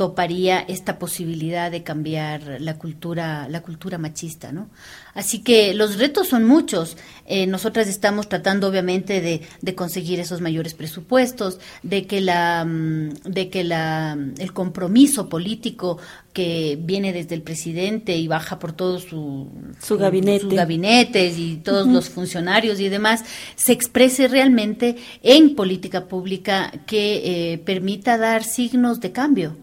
toparía 0.00 0.60
esta 0.60 0.98
posibilidad 0.98 1.70
de 1.70 1.82
cambiar 1.82 2.56
la 2.58 2.78
cultura, 2.78 3.46
la 3.50 3.60
cultura 3.60 3.98
machista, 3.98 4.50
¿no? 4.50 4.70
Así 5.12 5.42
que 5.42 5.74
los 5.74 5.98
retos 5.98 6.26
son 6.28 6.46
muchos. 6.46 6.96
Eh, 7.26 7.46
nosotras 7.46 7.86
estamos 7.86 8.26
tratando, 8.26 8.66
obviamente, 8.68 9.20
de, 9.20 9.42
de, 9.60 9.74
conseguir 9.74 10.18
esos 10.18 10.40
mayores 10.40 10.72
presupuestos, 10.72 11.60
de 11.82 12.06
que 12.06 12.22
la, 12.22 12.64
mm, 12.64 13.10
de 13.24 13.50
que 13.50 13.62
la, 13.62 14.16
el 14.38 14.54
compromiso 14.54 15.28
político 15.28 15.98
que 16.32 16.78
viene 16.80 17.12
desde 17.12 17.34
el 17.34 17.42
presidente 17.42 18.16
y 18.16 18.26
baja 18.26 18.58
por 18.58 18.72
todo 18.72 19.00
su, 19.00 19.48
su 19.82 19.98
gabinete, 19.98 20.44
sus 20.44 20.54
gabinetes 20.54 21.36
y 21.36 21.56
todos 21.56 21.86
uh 21.86 21.90
-huh. 21.90 21.92
los 21.92 22.08
funcionarios 22.08 22.80
y 22.80 22.88
demás, 22.88 23.22
se 23.54 23.72
exprese 23.72 24.28
realmente 24.28 24.96
en 25.22 25.54
política 25.54 26.06
pública 26.06 26.72
que 26.86 27.52
eh, 27.52 27.58
permita 27.58 28.16
dar 28.16 28.44
signos 28.44 29.00
de 29.00 29.12
cambio. 29.12 29.56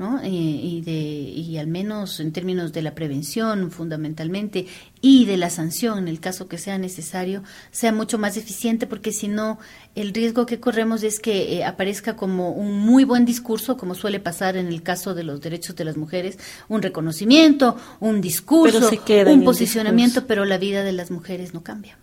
¿No? 0.00 0.18
Y, 0.24 0.28
y, 0.28 0.80
de, 0.80 0.92
y 0.92 1.58
al 1.58 1.66
menos 1.66 2.20
en 2.20 2.32
términos 2.32 2.72
de 2.72 2.80
la 2.80 2.94
prevención 2.94 3.70
fundamentalmente 3.70 4.66
y 5.02 5.26
de 5.26 5.36
la 5.36 5.50
sanción 5.50 5.98
en 5.98 6.08
el 6.08 6.20
caso 6.20 6.48
que 6.48 6.56
sea 6.56 6.78
necesario 6.78 7.42
sea 7.70 7.92
mucho 7.92 8.16
más 8.16 8.38
eficiente 8.38 8.86
porque 8.86 9.12
si 9.12 9.28
no 9.28 9.58
el 9.94 10.14
riesgo 10.14 10.46
que 10.46 10.58
corremos 10.58 11.02
es 11.02 11.20
que 11.20 11.58
eh, 11.58 11.64
aparezca 11.66 12.16
como 12.16 12.50
un 12.50 12.78
muy 12.78 13.04
buen 13.04 13.26
discurso 13.26 13.76
como 13.76 13.94
suele 13.94 14.20
pasar 14.20 14.56
en 14.56 14.68
el 14.68 14.82
caso 14.82 15.14
de 15.14 15.22
los 15.22 15.42
derechos 15.42 15.76
de 15.76 15.84
las 15.84 15.98
mujeres 15.98 16.38
un 16.70 16.80
reconocimiento 16.80 17.76
un 18.00 18.22
discurso 18.22 18.90
un 19.26 19.44
posicionamiento 19.44 20.26
pero 20.26 20.46
la 20.46 20.56
vida 20.56 20.82
de 20.82 20.92
las 20.92 21.10
mujeres 21.10 21.52
no 21.52 21.62
cambia 21.62 21.98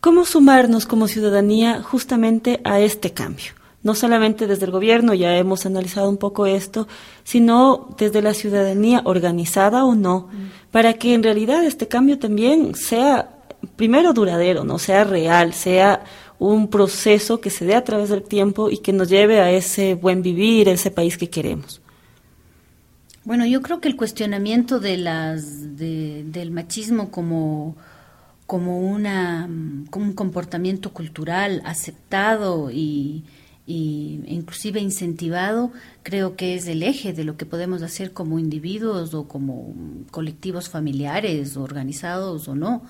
¿Cómo 0.00 0.24
sumarnos 0.24 0.86
como 0.86 1.08
ciudadanía 1.08 1.82
justamente 1.82 2.60
a 2.62 2.78
este 2.78 3.12
cambio? 3.12 3.57
No 3.82 3.94
solamente 3.94 4.46
desde 4.46 4.66
el 4.66 4.72
gobierno, 4.72 5.14
ya 5.14 5.36
hemos 5.36 5.64
analizado 5.66 6.08
un 6.08 6.16
poco 6.16 6.46
esto, 6.46 6.88
sino 7.24 7.94
desde 7.98 8.22
la 8.22 8.34
ciudadanía 8.34 9.02
organizada 9.04 9.84
o 9.84 9.94
no, 9.94 10.28
mm. 10.32 10.70
para 10.70 10.94
que 10.94 11.14
en 11.14 11.22
realidad 11.22 11.64
este 11.64 11.88
cambio 11.88 12.18
también 12.18 12.74
sea 12.74 13.30
primero 13.76 14.12
duradero, 14.12 14.64
no 14.64 14.78
sea 14.78 15.04
real, 15.04 15.52
sea 15.52 16.04
un 16.38 16.68
proceso 16.68 17.40
que 17.40 17.50
se 17.50 17.64
dé 17.64 17.74
a 17.74 17.84
través 17.84 18.10
del 18.10 18.22
tiempo 18.22 18.70
y 18.70 18.78
que 18.78 18.92
nos 18.92 19.08
lleve 19.08 19.40
a 19.40 19.50
ese 19.50 19.94
buen 19.94 20.22
vivir, 20.22 20.68
ese 20.68 20.90
país 20.90 21.18
que 21.18 21.30
queremos. 21.30 21.80
Bueno, 23.24 23.44
yo 23.44 23.60
creo 23.60 23.80
que 23.80 23.88
el 23.88 23.96
cuestionamiento 23.96 24.80
de 24.80 24.96
las 24.96 25.76
de, 25.76 26.24
del 26.26 26.50
machismo 26.50 27.10
como 27.10 27.76
como 28.46 28.78
una 28.78 29.46
como 29.90 30.06
un 30.06 30.14
comportamiento 30.14 30.94
cultural 30.94 31.60
aceptado 31.66 32.70
y, 32.70 33.24
y 33.68 34.22
inclusive 34.26 34.80
incentivado, 34.80 35.70
creo 36.02 36.36
que 36.36 36.54
es 36.54 36.66
el 36.68 36.82
eje 36.82 37.12
de 37.12 37.22
lo 37.22 37.36
que 37.36 37.44
podemos 37.44 37.82
hacer 37.82 38.12
como 38.12 38.38
individuos 38.38 39.12
o 39.12 39.28
como 39.28 39.74
colectivos 40.10 40.70
familiares, 40.70 41.54
organizados 41.58 42.48
o 42.48 42.54
no. 42.54 42.82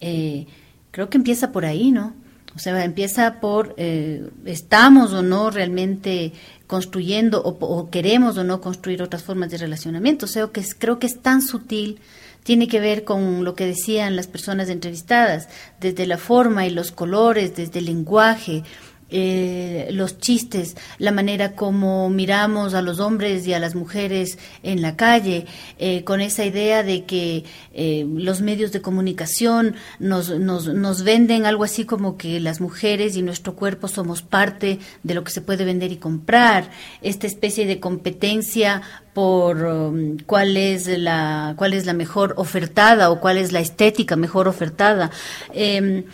Eh, 0.00 0.46
creo 0.92 1.10
que 1.10 1.18
empieza 1.18 1.50
por 1.50 1.64
ahí, 1.64 1.90
¿no? 1.90 2.14
O 2.54 2.60
sea, 2.60 2.84
empieza 2.84 3.40
por 3.40 3.74
eh, 3.78 4.30
estamos 4.44 5.12
o 5.12 5.22
no 5.22 5.50
realmente 5.50 6.32
construyendo 6.68 7.42
o, 7.42 7.56
o, 7.58 7.90
queremos 7.90 8.38
o 8.38 8.44
no 8.44 8.60
construir 8.60 9.02
otras 9.02 9.24
formas 9.24 9.50
de 9.50 9.58
relacionamiento. 9.58 10.26
O 10.26 10.28
sea, 10.28 10.46
que 10.48 10.60
es, 10.60 10.76
creo 10.76 11.00
que 11.00 11.08
es 11.08 11.20
tan 11.20 11.42
sutil 11.42 11.98
tiene 12.44 12.68
que 12.68 12.80
ver 12.80 13.04
con 13.04 13.44
lo 13.44 13.54
que 13.54 13.66
decían 13.66 14.16
las 14.16 14.26
personas 14.26 14.68
entrevistadas, 14.68 15.48
desde 15.80 16.06
la 16.06 16.18
forma 16.18 16.66
y 16.66 16.70
los 16.70 16.90
colores, 16.90 17.54
desde 17.54 17.78
el 17.78 17.86
lenguaje, 17.86 18.64
eh, 19.12 19.88
los 19.92 20.18
chistes, 20.18 20.76
la 20.98 21.12
manera 21.12 21.54
como 21.54 22.08
miramos 22.10 22.74
a 22.74 22.82
los 22.82 22.98
hombres 22.98 23.46
y 23.46 23.52
a 23.52 23.58
las 23.58 23.74
mujeres 23.74 24.38
en 24.62 24.82
la 24.82 24.96
calle, 24.96 25.46
eh, 25.78 26.02
con 26.04 26.20
esa 26.20 26.44
idea 26.44 26.82
de 26.82 27.04
que 27.04 27.44
eh, 27.74 28.06
los 28.08 28.40
medios 28.40 28.72
de 28.72 28.80
comunicación 28.80 29.74
nos, 29.98 30.30
nos, 30.30 30.68
nos, 30.68 31.02
venden 31.02 31.46
algo 31.46 31.64
así 31.64 31.84
como 31.84 32.16
que 32.16 32.40
las 32.40 32.60
mujeres 32.60 33.16
y 33.16 33.22
nuestro 33.22 33.54
cuerpo 33.54 33.86
somos 33.86 34.22
parte 34.22 34.78
de 35.02 35.14
lo 35.14 35.24
que 35.24 35.30
se 35.30 35.42
puede 35.42 35.64
vender 35.64 35.92
y 35.92 35.96
comprar, 35.96 36.70
esta 37.02 37.26
especie 37.26 37.66
de 37.66 37.80
competencia 37.80 38.82
por 39.14 39.62
um, 39.62 40.16
cuál 40.24 40.56
es 40.56 40.86
la 40.86 41.54
cuál 41.56 41.74
es 41.74 41.84
la 41.84 41.92
mejor 41.92 42.34
ofertada 42.38 43.10
o 43.10 43.20
cuál 43.20 43.36
es 43.36 43.52
la 43.52 43.60
estética 43.60 44.16
mejor 44.16 44.48
ofertada. 44.48 45.10
Eh, 45.52 46.04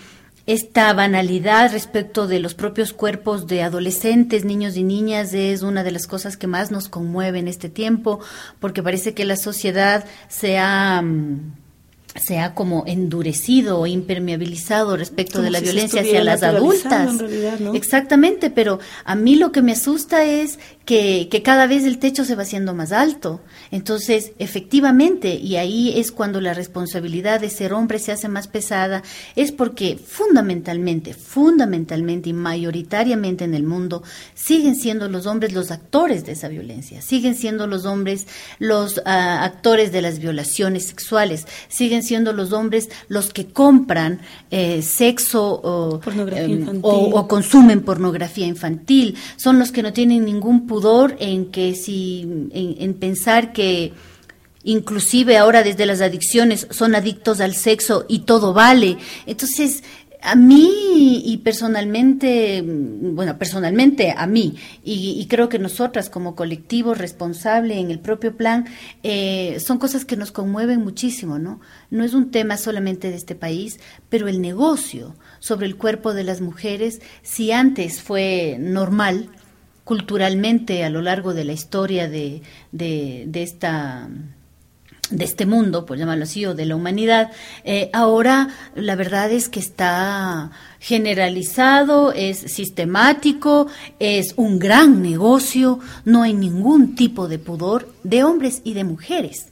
esta 0.49 0.91
banalidad 0.95 1.73
respecto 1.73 2.27
de 2.27 2.41
los 2.41 2.55
propios 2.55 2.95
cuerpos 2.95 3.47
de 3.47 3.63
adolescentes, 3.63 4.47
niños 4.47 4.79
y 4.79 4.83
niñas 4.83 5.35
es 5.35 5.61
una 5.61 5.85
de 5.85 5.91
las 5.91 6.07
cosas 6.07 6.39
que 6.39 6.47
más 6.47 6.71
nos 6.71 6.89
conmueve 6.89 7.39
en 7.39 7.49
este 7.49 7.69
tiempo, 7.69 8.21
porque 8.59 8.83
parece 8.83 9.13
que 9.13 9.27
la 9.27 9.37
sociedad 9.37 10.07
se 10.29 10.57
ha 10.57 11.05
se 12.19 12.39
ha 12.39 12.55
como 12.55 12.85
endurecido 12.87 13.81
o 13.81 13.87
impermeabilizado 13.87 14.97
respecto 14.97 15.35
como 15.35 15.45
de 15.45 15.51
la 15.51 15.59
si 15.59 15.65
violencia 15.65 16.01
hacia 16.01 16.25
las 16.25 16.43
adultas. 16.43 17.19
Realidad, 17.19 17.59
¿no? 17.61 17.75
Exactamente, 17.75 18.51
pero 18.51 18.79
a 19.05 19.15
mí 19.15 19.37
lo 19.37 19.53
que 19.53 19.63
me 19.63 19.73
asusta 19.73 20.25
es 20.25 20.59
que, 20.85 21.29
que, 21.31 21.43
cada 21.43 21.67
vez 21.67 21.85
el 21.85 21.99
techo 21.99 22.25
se 22.25 22.35
va 22.35 22.43
haciendo 22.43 22.75
más 22.75 22.93
alto. 22.93 23.41
Entonces, 23.71 24.33
efectivamente, 24.39 25.35
y 25.35 25.57
ahí 25.57 25.99
es 25.99 26.13
cuando 26.13 26.41
la 26.41 26.55
responsabilidad 26.55 27.41
de 27.41 27.51
ser 27.51 27.75
hombre 27.75 27.99
se 27.99 28.13
hace 28.13 28.29
más 28.29 28.49
pesada, 28.49 29.03
es 29.37 29.53
porque 29.53 29.99
fundamentalmente, 29.99 31.13
fundamentalmente 31.13 32.31
y 32.31 32.33
mayoritariamente 32.33 33.45
en 33.45 33.55
el 33.55 33.65
mundo 33.65 34.03
siguen 34.35 34.77
siendo 34.77 35.09
los 35.09 35.27
hombres 35.27 35.53
los 35.53 35.71
actores 35.71 36.25
de 36.25 36.33
esa 36.33 36.49
violencia, 36.49 37.03
siguen 37.03 37.35
siendo 37.35 37.67
los 37.67 37.85
hombres 37.85 38.27
los 38.59 38.99
uh, 38.99 39.03
actores 39.05 39.93
de 39.93 40.03
las 40.03 40.19
violaciones 40.19 40.87
sexuales, 40.87 41.47
siguen 41.69 42.03
siendo 42.09 42.33
los 42.33 42.53
hombres 42.53 42.89
los 43.09 43.33
que 43.33 43.47
compran 43.47 44.21
eh, 44.51 44.83
sexo 44.83 45.61
o, 45.63 46.01
eh, 46.33 46.67
o, 46.83 46.91
o, 46.91 47.29
consumen 47.29 47.83
pornografía 47.83 48.47
infantil, 48.47 49.17
son 49.37 49.59
los 49.59 49.71
que 49.71 49.83
no 49.83 49.93
tienen 49.93 50.25
ningún 50.25 50.67
pudor 50.67 51.17
en 51.21 51.47
que 51.53 51.75
si 51.75 52.23
en, 52.23 52.77
en 52.79 52.95
pensar 52.95 53.53
que 53.53 53.93
inclusive 54.65 55.39
ahora 55.39 55.63
desde 55.63 55.87
las 55.87 56.01
adicciones 56.01 56.67
son 56.71 56.95
adictos 56.95 57.41
al 57.41 57.55
sexo 57.55 58.05
y 58.09 58.21
todo 58.21 58.53
vale. 58.53 58.99
Entonces, 59.27 59.83
a 60.23 60.35
mí 60.35 61.23
y 61.25 61.39
personalmente, 61.39 62.63
bueno, 62.65 63.39
personalmente 63.39 64.15
a 64.17 64.27
mí, 64.27 64.57
y, 64.83 65.17
y, 65.21 65.27
creo 65.27 65.49
que 65.49 65.59
nosotras 65.59 66.11
como 66.11 66.35
colectivo 66.35 66.95
responsable 66.95 67.79
en 67.79 67.91
el 67.91 68.01
propio 68.01 68.37
plan, 68.37 68.67
eh, 69.03 69.59
son 69.61 69.79
cosas 69.79 70.05
que 70.05 70.17
nos 70.17 70.33
conmueven 70.33 70.83
muchísimo, 70.83 71.39
¿no? 71.39 71.61
No 71.91 72.05
es 72.05 72.15
un 72.15 72.31
tema 72.31 72.57
solamente 72.57 73.11
de 73.11 73.17
este 73.17 73.35
país, 73.35 73.79
pero 74.09 74.29
el 74.29 74.41
negocio 74.41 75.15
sobre 75.39 75.67
el 75.67 75.77
cuerpo 75.77 76.15
de 76.15 76.25
las 76.25 76.41
mujeres, 76.41 77.01
si 77.23 77.53
antes 77.53 78.03
fue 78.03 78.57
normal, 78.59 79.31
culturalmente 79.85 80.85
a 80.85 80.91
lo 80.91 81.01
largo 81.01 81.33
de 81.33 81.45
la 81.45 81.53
historia 81.53 82.09
de, 82.09 82.43
de 82.73 83.43
esta 83.43 84.09
de 85.11 85.25
este 85.25 85.47
mundo, 85.47 85.87
por 85.87 85.97
llamarlo 85.97 86.25
así, 86.25 86.45
o 86.47 86.55
de 86.55 86.67
la 86.67 86.77
humanidad, 86.77 87.31
eh, 87.65 87.91
ahora 87.93 88.49
la 88.75 88.95
verdad 88.97 89.31
es 89.31 89.49
que 89.49 89.61
está 89.61 90.51
generalizado, 90.81 92.13
es 92.13 92.39
sistemático, 92.39 93.69
es 93.99 94.35
un 94.37 94.59
gran 94.59 95.03
negocio, 95.03 95.81
no 96.05 96.23
hay 96.23 96.35
ningún 96.35 96.95
tipo 96.95 97.29
de 97.29 97.39
pudor 97.39 97.93
de 98.03 98.25
hombres 98.25 98.61
y 98.65 98.75
de 98.75 98.85
mujeres, 98.85 99.49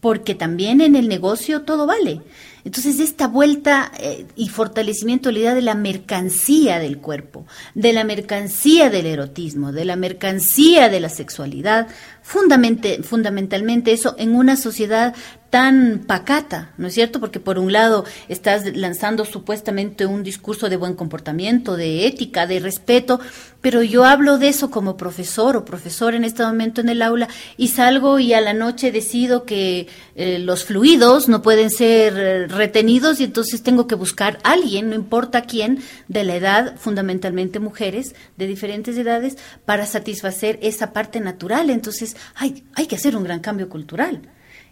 porque 0.00 0.34
también 0.34 0.80
en 0.80 0.96
el 0.96 1.08
negocio 1.08 1.62
todo 1.62 1.86
vale. 1.86 2.20
Entonces, 2.64 2.98
esta 2.98 3.28
vuelta 3.28 3.92
eh, 3.98 4.26
y 4.36 4.48
fortalecimiento 4.48 5.28
de 5.28 5.34
la 5.34 5.38
idea 5.38 5.54
de 5.54 5.60
la 5.60 5.74
mercancía 5.74 6.78
del 6.78 6.96
cuerpo, 6.96 7.46
de 7.74 7.92
la 7.92 8.04
mercancía 8.04 8.88
del 8.88 9.04
erotismo, 9.04 9.70
de 9.70 9.84
la 9.84 9.96
mercancía 9.96 10.88
de 10.88 11.00
la 11.00 11.10
sexualidad, 11.10 11.88
fundamentalmente 12.24 13.92
eso 13.92 14.14
en 14.18 14.34
una 14.34 14.56
sociedad 14.56 15.14
tan 15.50 16.02
pacata, 16.04 16.72
¿no 16.78 16.88
es 16.88 16.94
cierto? 16.94 17.20
Porque 17.20 17.38
por 17.38 17.60
un 17.60 17.72
lado 17.72 18.04
estás 18.28 18.76
lanzando 18.76 19.24
supuestamente 19.24 20.04
un 20.04 20.24
discurso 20.24 20.68
de 20.68 20.76
buen 20.76 20.94
comportamiento, 20.94 21.76
de 21.76 22.08
ética, 22.08 22.48
de 22.48 22.58
respeto, 22.58 23.20
pero 23.60 23.82
yo 23.84 24.04
hablo 24.04 24.36
de 24.36 24.48
eso 24.48 24.70
como 24.70 24.96
profesor 24.96 25.56
o 25.56 25.64
profesor 25.64 26.14
en 26.14 26.24
este 26.24 26.42
momento 26.44 26.80
en 26.80 26.88
el 26.88 27.02
aula 27.02 27.28
y 27.56 27.68
salgo 27.68 28.18
y 28.18 28.34
a 28.34 28.40
la 28.40 28.52
noche 28.52 28.90
decido 28.90 29.44
que 29.44 29.86
eh, 30.16 30.40
los 30.40 30.64
fluidos 30.64 31.28
no 31.28 31.40
pueden 31.40 31.70
ser 31.70 32.14
eh, 32.18 32.46
retenidos 32.48 33.20
y 33.20 33.24
entonces 33.24 33.62
tengo 33.62 33.86
que 33.86 33.94
buscar 33.94 34.38
a 34.42 34.52
alguien, 34.52 34.90
no 34.90 34.96
importa 34.96 35.42
quién, 35.42 35.78
de 36.08 36.24
la 36.24 36.34
edad, 36.34 36.74
fundamentalmente 36.78 37.60
mujeres 37.60 38.14
de 38.36 38.48
diferentes 38.48 38.98
edades, 38.98 39.38
para 39.64 39.86
satisfacer 39.86 40.58
esa 40.62 40.92
parte 40.92 41.20
natural. 41.20 41.70
Entonces 41.70 42.13
hay, 42.34 42.86
que 42.86 42.96
hacer 42.96 43.16
un 43.16 43.24
gran 43.24 43.40
cambio 43.40 43.68
cultural. 43.68 44.22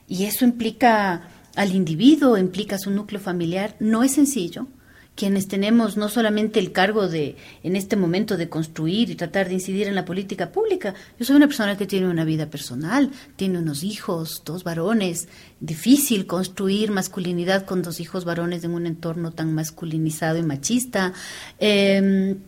Y 0.09 0.25
eso 0.25 0.45
implica 0.45 1.29
al 1.55 1.75
individuo, 1.75 2.37
implica 2.37 2.79
su 2.79 2.91
núcleo 2.91 3.21
familiar. 3.21 3.77
No 3.81 4.03
es 4.03 4.13
sencillo. 4.13 4.67
Quienes 5.15 5.47
tenemos 5.47 5.99
no 5.99 6.09
solamente 6.09 6.59
el 6.59 6.73
cargo 6.73 7.07
de, 7.07 7.37
en 7.63 7.77
este 7.77 7.97
momento, 7.97 8.39
de 8.39 8.49
construir 8.49 9.11
y 9.11 9.15
tratar 9.15 9.47
de 9.47 9.55
incidir 9.55 9.87
en 9.87 9.95
la 9.95 10.07
política 10.07 10.51
pública. 10.51 10.95
Yo 11.19 11.27
soy 11.27 11.37
una 11.37 11.49
persona 11.49 11.77
que 11.77 11.87
tiene 11.87 12.09
una 12.09 12.25
vida 12.25 12.49
personal, 12.49 13.11
tiene 13.37 13.59
unos 13.59 13.85
hijos, 13.85 14.43
dos 14.47 14.65
varones. 14.65 15.29
Difícil 15.61 16.27
construir 16.27 16.91
masculinidad 16.91 17.67
con 17.67 17.83
dos 17.83 18.01
hijos 18.01 18.25
varones 18.25 18.65
en 18.65 18.71
un 18.71 18.87
entorno 18.87 19.33
tan 19.33 19.53
masculinizado 19.55 20.39
y 20.39 20.43
machista. 20.45 21.13
Eh, 21.59 22.39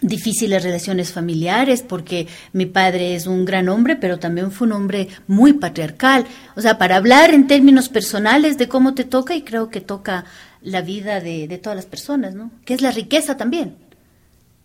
difíciles 0.00 0.62
relaciones 0.62 1.12
familiares 1.12 1.82
porque 1.82 2.28
mi 2.52 2.66
padre 2.66 3.14
es 3.14 3.26
un 3.26 3.44
gran 3.44 3.68
hombre, 3.68 3.96
pero 3.96 4.18
también 4.18 4.52
fue 4.52 4.66
un 4.66 4.74
hombre 4.74 5.08
muy 5.26 5.54
patriarcal. 5.54 6.26
O 6.56 6.60
sea, 6.60 6.78
para 6.78 6.96
hablar 6.96 7.34
en 7.34 7.46
términos 7.46 7.88
personales 7.88 8.58
de 8.58 8.68
cómo 8.68 8.94
te 8.94 9.04
toca 9.04 9.34
y 9.34 9.42
creo 9.42 9.70
que 9.70 9.80
toca 9.80 10.24
la 10.62 10.82
vida 10.82 11.20
de, 11.20 11.48
de 11.48 11.58
todas 11.58 11.76
las 11.76 11.86
personas, 11.86 12.34
¿no? 12.34 12.50
Que 12.64 12.74
es 12.74 12.80
la 12.80 12.90
riqueza 12.90 13.36
también. 13.36 13.76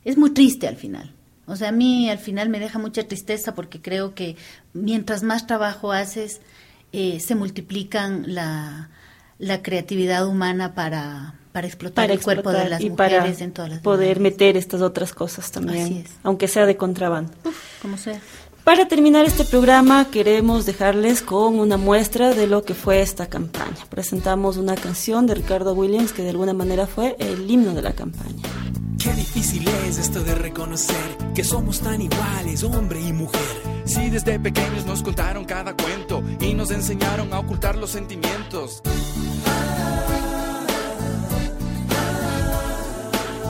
Es 0.06 0.18
muy 0.18 0.32
triste 0.32 0.68
al 0.68 0.76
final. 0.76 1.12
O 1.46 1.56
sea, 1.56 1.70
a 1.70 1.74
mí 1.74 2.10
al 2.10 2.20
final 2.20 2.50
me 2.50 2.60
deja 2.60 2.80
mucha 2.80 3.08
tristeza 3.08 3.54
porque 3.54 3.82
creo 3.82 4.16
que 4.16 4.38
mientras 4.74 5.24
más 5.24 5.46
trabajo 5.46 5.92
haces, 5.92 6.42
eh, 6.94 7.20
se 7.20 7.36
multiplican 7.36 8.34
la, 8.34 8.90
la 9.40 9.62
creatividad 9.62 10.28
humana 10.28 10.74
para, 10.74 11.36
para 11.52 11.68
explotar 11.68 12.12
el 12.12 12.22
cuerpo 12.22 12.52
de 12.52 12.70
las 12.70 12.82
y 12.82 12.90
mujeres 12.90 13.38
para 13.38 13.44
en 13.44 13.52
todas 13.52 13.72
las 13.72 13.80
poder 13.80 14.20
meter 14.20 14.58
estas 14.58 14.82
otras 14.82 15.14
cosas 15.14 15.52
también, 15.52 15.86
Así 15.86 15.98
es. 16.06 16.12
aunque 16.24 16.48
sea 16.48 16.66
de 16.66 16.78
contrabando. 16.78 17.32
como 17.82 17.98
sea. 17.98 18.20
Para 18.64 18.88
terminar 18.88 19.26
este 19.26 19.44
programa 19.44 20.06
queremos 20.10 20.66
dejarles 20.66 21.22
con 21.22 21.60
una 21.60 21.76
muestra 21.76 22.34
de 22.34 22.48
lo 22.48 22.64
que 22.64 22.74
fue 22.74 23.02
esta 23.02 23.28
campaña. 23.28 23.86
Presentamos 23.90 24.56
una 24.56 24.76
canción 24.76 25.28
de 25.28 25.36
Ricardo 25.36 25.74
Williams 25.74 26.14
que 26.14 26.22
de 26.24 26.30
alguna 26.30 26.54
manera 26.54 26.88
fue 26.88 27.18
el 27.20 27.50
himno 27.52 27.74
de 27.74 27.82
la 27.82 27.92
campaña. 27.92 28.42
Qué 29.04 29.12
difícil 29.12 29.68
es 29.86 29.98
esto 29.98 30.24
de 30.24 30.34
reconocer 30.34 31.18
que 31.36 31.44
somos 31.44 31.82
tan 31.82 32.02
iguales, 32.02 32.64
hombre 32.64 33.02
y 33.02 33.12
mujer. 33.12 33.42
Si 33.84 34.10
desde 34.10 34.40
pequeños 34.40 34.86
nos 34.86 35.04
contaron 35.04 35.44
cada 35.44 35.76
cuento 35.76 36.24
y 36.40 36.54
nos 36.54 36.72
enseñaron 36.72 37.34
a 37.34 37.40
ocultar 37.40 37.76
los 37.76 37.90
sentimientos. 37.90 38.82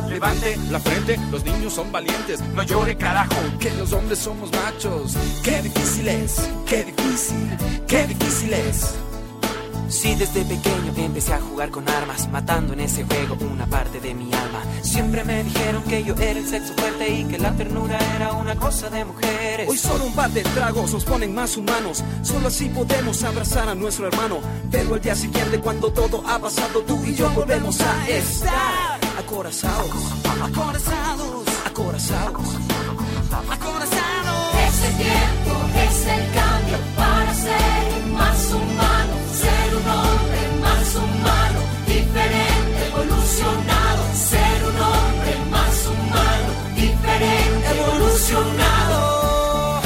Levante 0.09 0.57
la 0.71 0.79
frente, 0.79 1.19
los 1.29 1.45
niños 1.45 1.73
son 1.73 1.91
valientes. 1.91 2.41
No 2.55 2.63
llore, 2.63 2.97
carajo, 2.97 3.35
que 3.59 3.69
los 3.75 3.93
hombres 3.93 4.17
somos 4.17 4.51
machos. 4.51 5.13
Qué 5.43 5.61
difícil 5.61 6.07
es, 6.07 6.49
qué 6.65 6.83
difícil, 6.83 7.57
qué 7.87 8.07
difícil 8.07 8.53
es. 8.53 8.95
Sí, 9.89 10.15
desde 10.15 10.43
pequeño 10.43 10.93
empecé 10.95 11.33
a 11.33 11.41
jugar 11.41 11.69
con 11.69 11.87
armas, 11.87 12.27
matando 12.29 12.73
en 12.73 12.79
ese 12.79 13.03
juego 13.03 13.37
una 13.51 13.65
parte 13.67 13.99
de 13.99 14.13
mi 14.13 14.25
alma. 14.33 14.63
Siempre 14.81 15.23
me 15.23 15.43
dijeron 15.43 15.83
que 15.83 16.03
yo 16.03 16.15
era 16.15 16.39
el 16.39 16.47
sexo 16.47 16.73
fuerte 16.75 17.09
y 17.09 17.23
que 17.25 17.37
la 17.37 17.51
ternura 17.51 17.97
era 18.15 18.33
una 18.33 18.55
cosa 18.55 18.89
de 18.89 19.05
mujeres. 19.05 19.69
Hoy 19.69 19.77
solo 19.77 20.05
un 20.05 20.13
par 20.13 20.31
de 20.31 20.41
tragos 20.41 20.91
nos 20.93 21.03
ponen 21.05 21.33
más 21.33 21.57
humanos. 21.57 22.03
Solo 22.23 22.47
así 22.47 22.69
podemos 22.69 23.23
abrazar 23.23 23.69
a 23.69 23.75
nuestro 23.75 24.07
hermano. 24.07 24.39
Pero 24.71 24.95
al 24.95 25.01
día 25.01 25.15
siguiente, 25.15 25.59
cuando 25.59 25.91
todo 25.91 26.23
ha 26.27 26.39
pasado, 26.39 26.81
tú 26.81 26.99
y 27.05 27.13
yo 27.15 27.29
volvemos 27.31 27.79
a 27.81 28.09
estar 28.09 28.99
acorazados, 29.19 29.89
acorazados, 30.43 31.43
acorazados, 31.65 32.47
acorazados. 33.51 34.55
Ese 34.67 34.89
tiempo 34.97 35.53
es 35.87 36.07
el 36.07 36.33
cambio 36.33 36.77
para 36.95 37.33
ser 37.35 38.07
más 38.13 38.51
humano, 38.51 39.02
evolucionado, 43.39 44.03
ser 44.13 44.63
un 44.63 44.81
hombre 44.81 45.35
más 45.49 45.87
humano, 45.87 46.53
diferente, 46.75 47.79
evolucionado. 47.79 49.81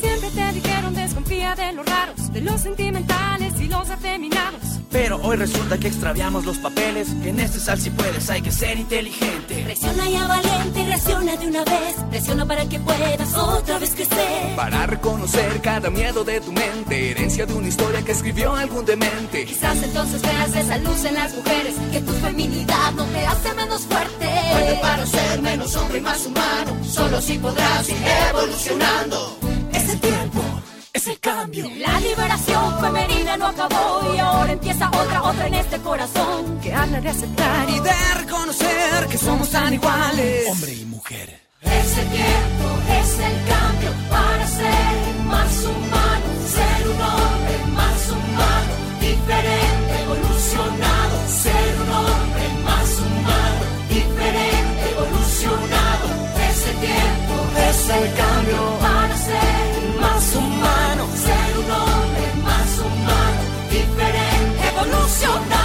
Siempre 0.00 0.30
te 0.30 0.52
dijeron 0.52 0.94
desconfía 0.94 1.54
de 1.54 1.72
los 1.72 1.86
raros, 1.86 2.32
de 2.32 2.40
los 2.40 2.60
sentimentales 2.60 3.60
y 3.60 3.68
los 3.68 3.88
afeminados. 3.90 4.60
Pero 4.90 5.20
hoy 5.22 5.36
resulta 5.36 5.76
que 5.76 5.88
extraviamos 5.88 6.44
los 6.44 6.58
papeles. 6.58 7.08
En 7.24 7.40
este 7.40 7.58
sal 7.58 7.80
si 7.80 7.90
puedes 7.90 8.30
hay 8.30 8.42
que 8.42 8.52
ser 8.52 8.78
inteligente. 8.78 9.62
Presiona 9.64 10.08
ya 10.08 10.24
valiente, 10.28 10.43
reacciona 10.94 11.36
de 11.36 11.48
una 11.48 11.64
vez, 11.64 11.96
presiona 12.08 12.46
para 12.46 12.64
que 12.68 12.78
puedas 12.78 13.34
otra 13.34 13.78
vez 13.78 13.94
crecer. 13.94 14.56
Para 14.56 14.86
reconocer 14.86 15.60
cada 15.60 15.90
miedo 15.90 16.22
de 16.22 16.40
tu 16.40 16.52
mente, 16.52 17.10
herencia 17.10 17.46
de 17.46 17.54
una 17.54 17.68
historia 17.68 18.02
que 18.02 18.12
escribió 18.12 18.54
algún 18.54 18.84
demente. 18.84 19.44
Quizás 19.44 19.82
entonces 19.82 20.22
veas 20.22 20.54
esa 20.54 20.78
luz 20.78 21.04
en 21.04 21.14
las 21.14 21.34
mujeres, 21.34 21.74
que 21.90 22.00
tu 22.00 22.12
feminidad 22.12 22.92
no 22.92 23.04
te 23.06 23.26
hace 23.26 23.54
menos 23.54 23.82
fuerte. 23.82 24.26
Fuerte 24.52 24.78
para 24.82 25.06
ser 25.06 25.42
menos 25.42 25.74
hombre 25.76 25.98
y 25.98 26.00
más 26.00 26.26
humano, 26.26 26.84
solo 26.84 27.20
si 27.20 27.38
podrás 27.38 27.88
ir 27.88 27.96
evolucionando. 28.30 29.38
Es 29.72 29.88
el 29.88 30.00
tiempo, 30.00 30.42
es 31.04 31.08
el 31.08 31.20
cambio. 31.20 31.70
La 31.78 32.00
liberación 32.00 32.80
femenina 32.80 33.36
no 33.36 33.46
acabó 33.48 34.14
y 34.14 34.18
ahora 34.18 34.52
empieza 34.52 34.88
otra, 34.88 35.22
otra 35.22 35.46
en 35.46 35.54
este 35.54 35.78
corazón. 35.78 36.60
Que 36.62 36.72
habla 36.72 37.00
de 37.00 37.08
aceptar 37.08 37.68
Y 37.68 37.80
de 37.80 38.14
reconocer 38.20 39.08
que 39.10 39.18
somos 39.18 39.50
tan 39.50 39.74
iguales, 39.74 40.48
hombre 40.50 40.72
y 40.72 40.84
mujer. 40.86 41.40
Ese 41.62 42.02
tiempo 42.04 42.66
es 43.00 43.18
el 43.18 43.36
cambio 43.52 43.90
para 44.10 44.46
ser 44.46 44.94
más 45.24 45.52
humano, 45.64 46.26
ser 46.56 46.88
un 46.88 47.00
hombre 47.00 47.56
más 47.80 48.00
humano, 48.16 48.72
diferente, 49.00 49.92
evolucionado, 50.04 51.16
ser 51.42 51.70
un 51.82 51.90
hombre 52.00 52.46
más 52.68 52.88
humano, 53.04 53.62
diferente, 53.88 54.82
evolucionado. 54.92 56.06
Ese 56.50 56.70
tiempo 56.88 57.34
es 57.68 57.90
el 57.90 58.14
cambio 58.14 58.78
para 58.80 59.16
ser 59.16 59.64
más 60.00 60.36
humano, 60.36 60.63
diferente, 65.02 65.63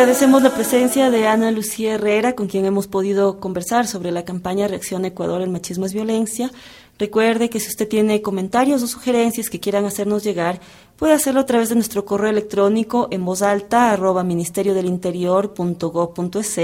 Agradecemos 0.00 0.42
la 0.42 0.54
presencia 0.54 1.10
de 1.10 1.26
Ana 1.26 1.50
Lucía 1.50 1.92
Herrera, 1.92 2.34
con 2.34 2.46
quien 2.46 2.64
hemos 2.64 2.86
podido 2.86 3.38
conversar 3.38 3.86
sobre 3.86 4.12
la 4.12 4.24
campaña 4.24 4.66
Reacción 4.66 5.04
Ecuador, 5.04 5.42
el 5.42 5.50
machismo 5.50 5.84
es 5.84 5.92
violencia. 5.92 6.50
Recuerde 6.98 7.50
que 7.50 7.60
si 7.60 7.68
usted 7.68 7.86
tiene 7.86 8.22
comentarios 8.22 8.82
o 8.82 8.86
sugerencias 8.86 9.50
que 9.50 9.60
quieran 9.60 9.84
hacernos 9.84 10.24
llegar, 10.24 10.58
puede 10.96 11.12
hacerlo 11.12 11.40
a 11.40 11.44
través 11.44 11.68
de 11.68 11.74
nuestro 11.74 12.06
correo 12.06 12.30
electrónico 12.30 13.08
en 13.10 13.26
voz 13.26 13.42
alta 13.42 13.92
arroba 13.92 14.24
ministerio 14.24 14.72
del 14.72 14.86
interior 14.86 15.52
punto 15.52 15.90
gov 15.90 16.14
punto 16.14 16.40
es 16.40 16.58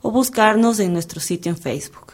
o 0.00 0.12
buscarnos 0.12 0.78
en 0.78 0.92
nuestro 0.92 1.20
sitio 1.20 1.50
en 1.50 1.58
Facebook. 1.58 2.12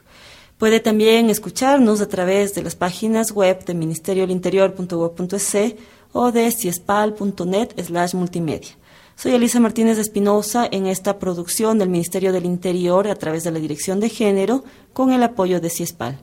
Puede 0.56 0.80
también 0.80 1.28
escucharnos 1.28 2.00
a 2.00 2.08
través 2.08 2.54
de 2.54 2.62
las 2.62 2.76
páginas 2.76 3.32
web 3.32 3.62
de 3.66 3.74
ministeriodelinterior.gov.es 3.74 5.74
o 6.14 6.32
de 6.32 6.50
ciespal.net 6.50 7.78
slash 7.78 8.14
multimedia. 8.14 8.81
Soy 9.16 9.34
Elisa 9.34 9.60
Martínez 9.60 9.98
Espinosa 9.98 10.66
en 10.70 10.86
esta 10.86 11.18
producción 11.18 11.78
del 11.78 11.88
Ministerio 11.88 12.32
del 12.32 12.44
Interior 12.44 13.06
a 13.08 13.14
través 13.14 13.44
de 13.44 13.52
la 13.52 13.58
Dirección 13.58 14.00
de 14.00 14.08
Género 14.08 14.64
con 14.92 15.12
el 15.12 15.22
apoyo 15.22 15.60
de 15.60 15.70
CIESPAL. 15.70 16.18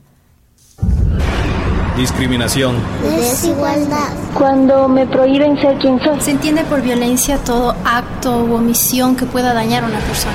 Discriminación. 1.96 2.76
Desigualdad. 3.02 4.12
Cuando 4.34 4.88
me 4.88 5.06
prohíben 5.06 5.58
ser 5.60 5.78
quien 5.78 5.98
soy. 6.00 6.20
Se 6.20 6.30
entiende 6.32 6.64
por 6.64 6.82
violencia 6.82 7.38
todo 7.38 7.74
acto 7.84 8.44
u 8.44 8.54
omisión 8.54 9.16
que 9.16 9.26
pueda 9.26 9.54
dañar 9.54 9.84
a 9.84 9.86
una 9.86 10.00
persona. 10.00 10.34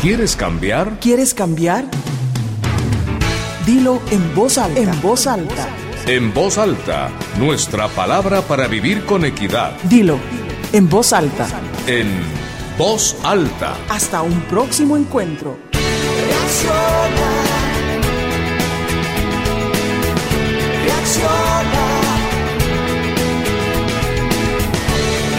¿Quieres 0.00 0.36
cambiar? 0.36 0.98
¿Quieres 1.00 1.34
cambiar? 1.34 1.84
Dilo 3.64 4.00
en 4.10 4.34
voz 4.34 4.58
alta. 4.58 4.80
En 4.80 5.02
voz 5.02 5.26
alta. 5.26 5.68
En 6.06 6.32
voz 6.32 6.56
alta, 6.58 7.10
nuestra 7.38 7.88
palabra 7.88 8.42
para 8.42 8.68
vivir 8.68 9.04
con 9.04 9.24
equidad. 9.24 9.72
Dilo 9.88 10.18
en 10.76 10.90
voz 10.90 11.14
alta. 11.14 11.46
En 11.86 12.08
voz 12.76 13.16
alta. 13.22 13.78
Hasta 13.88 14.20
un 14.20 14.38
próximo 14.42 14.96
encuentro. 14.98 15.56
Reacciona. 15.72 17.30
Reacciona. 20.84 21.86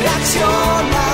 Reacciona. 0.01 1.06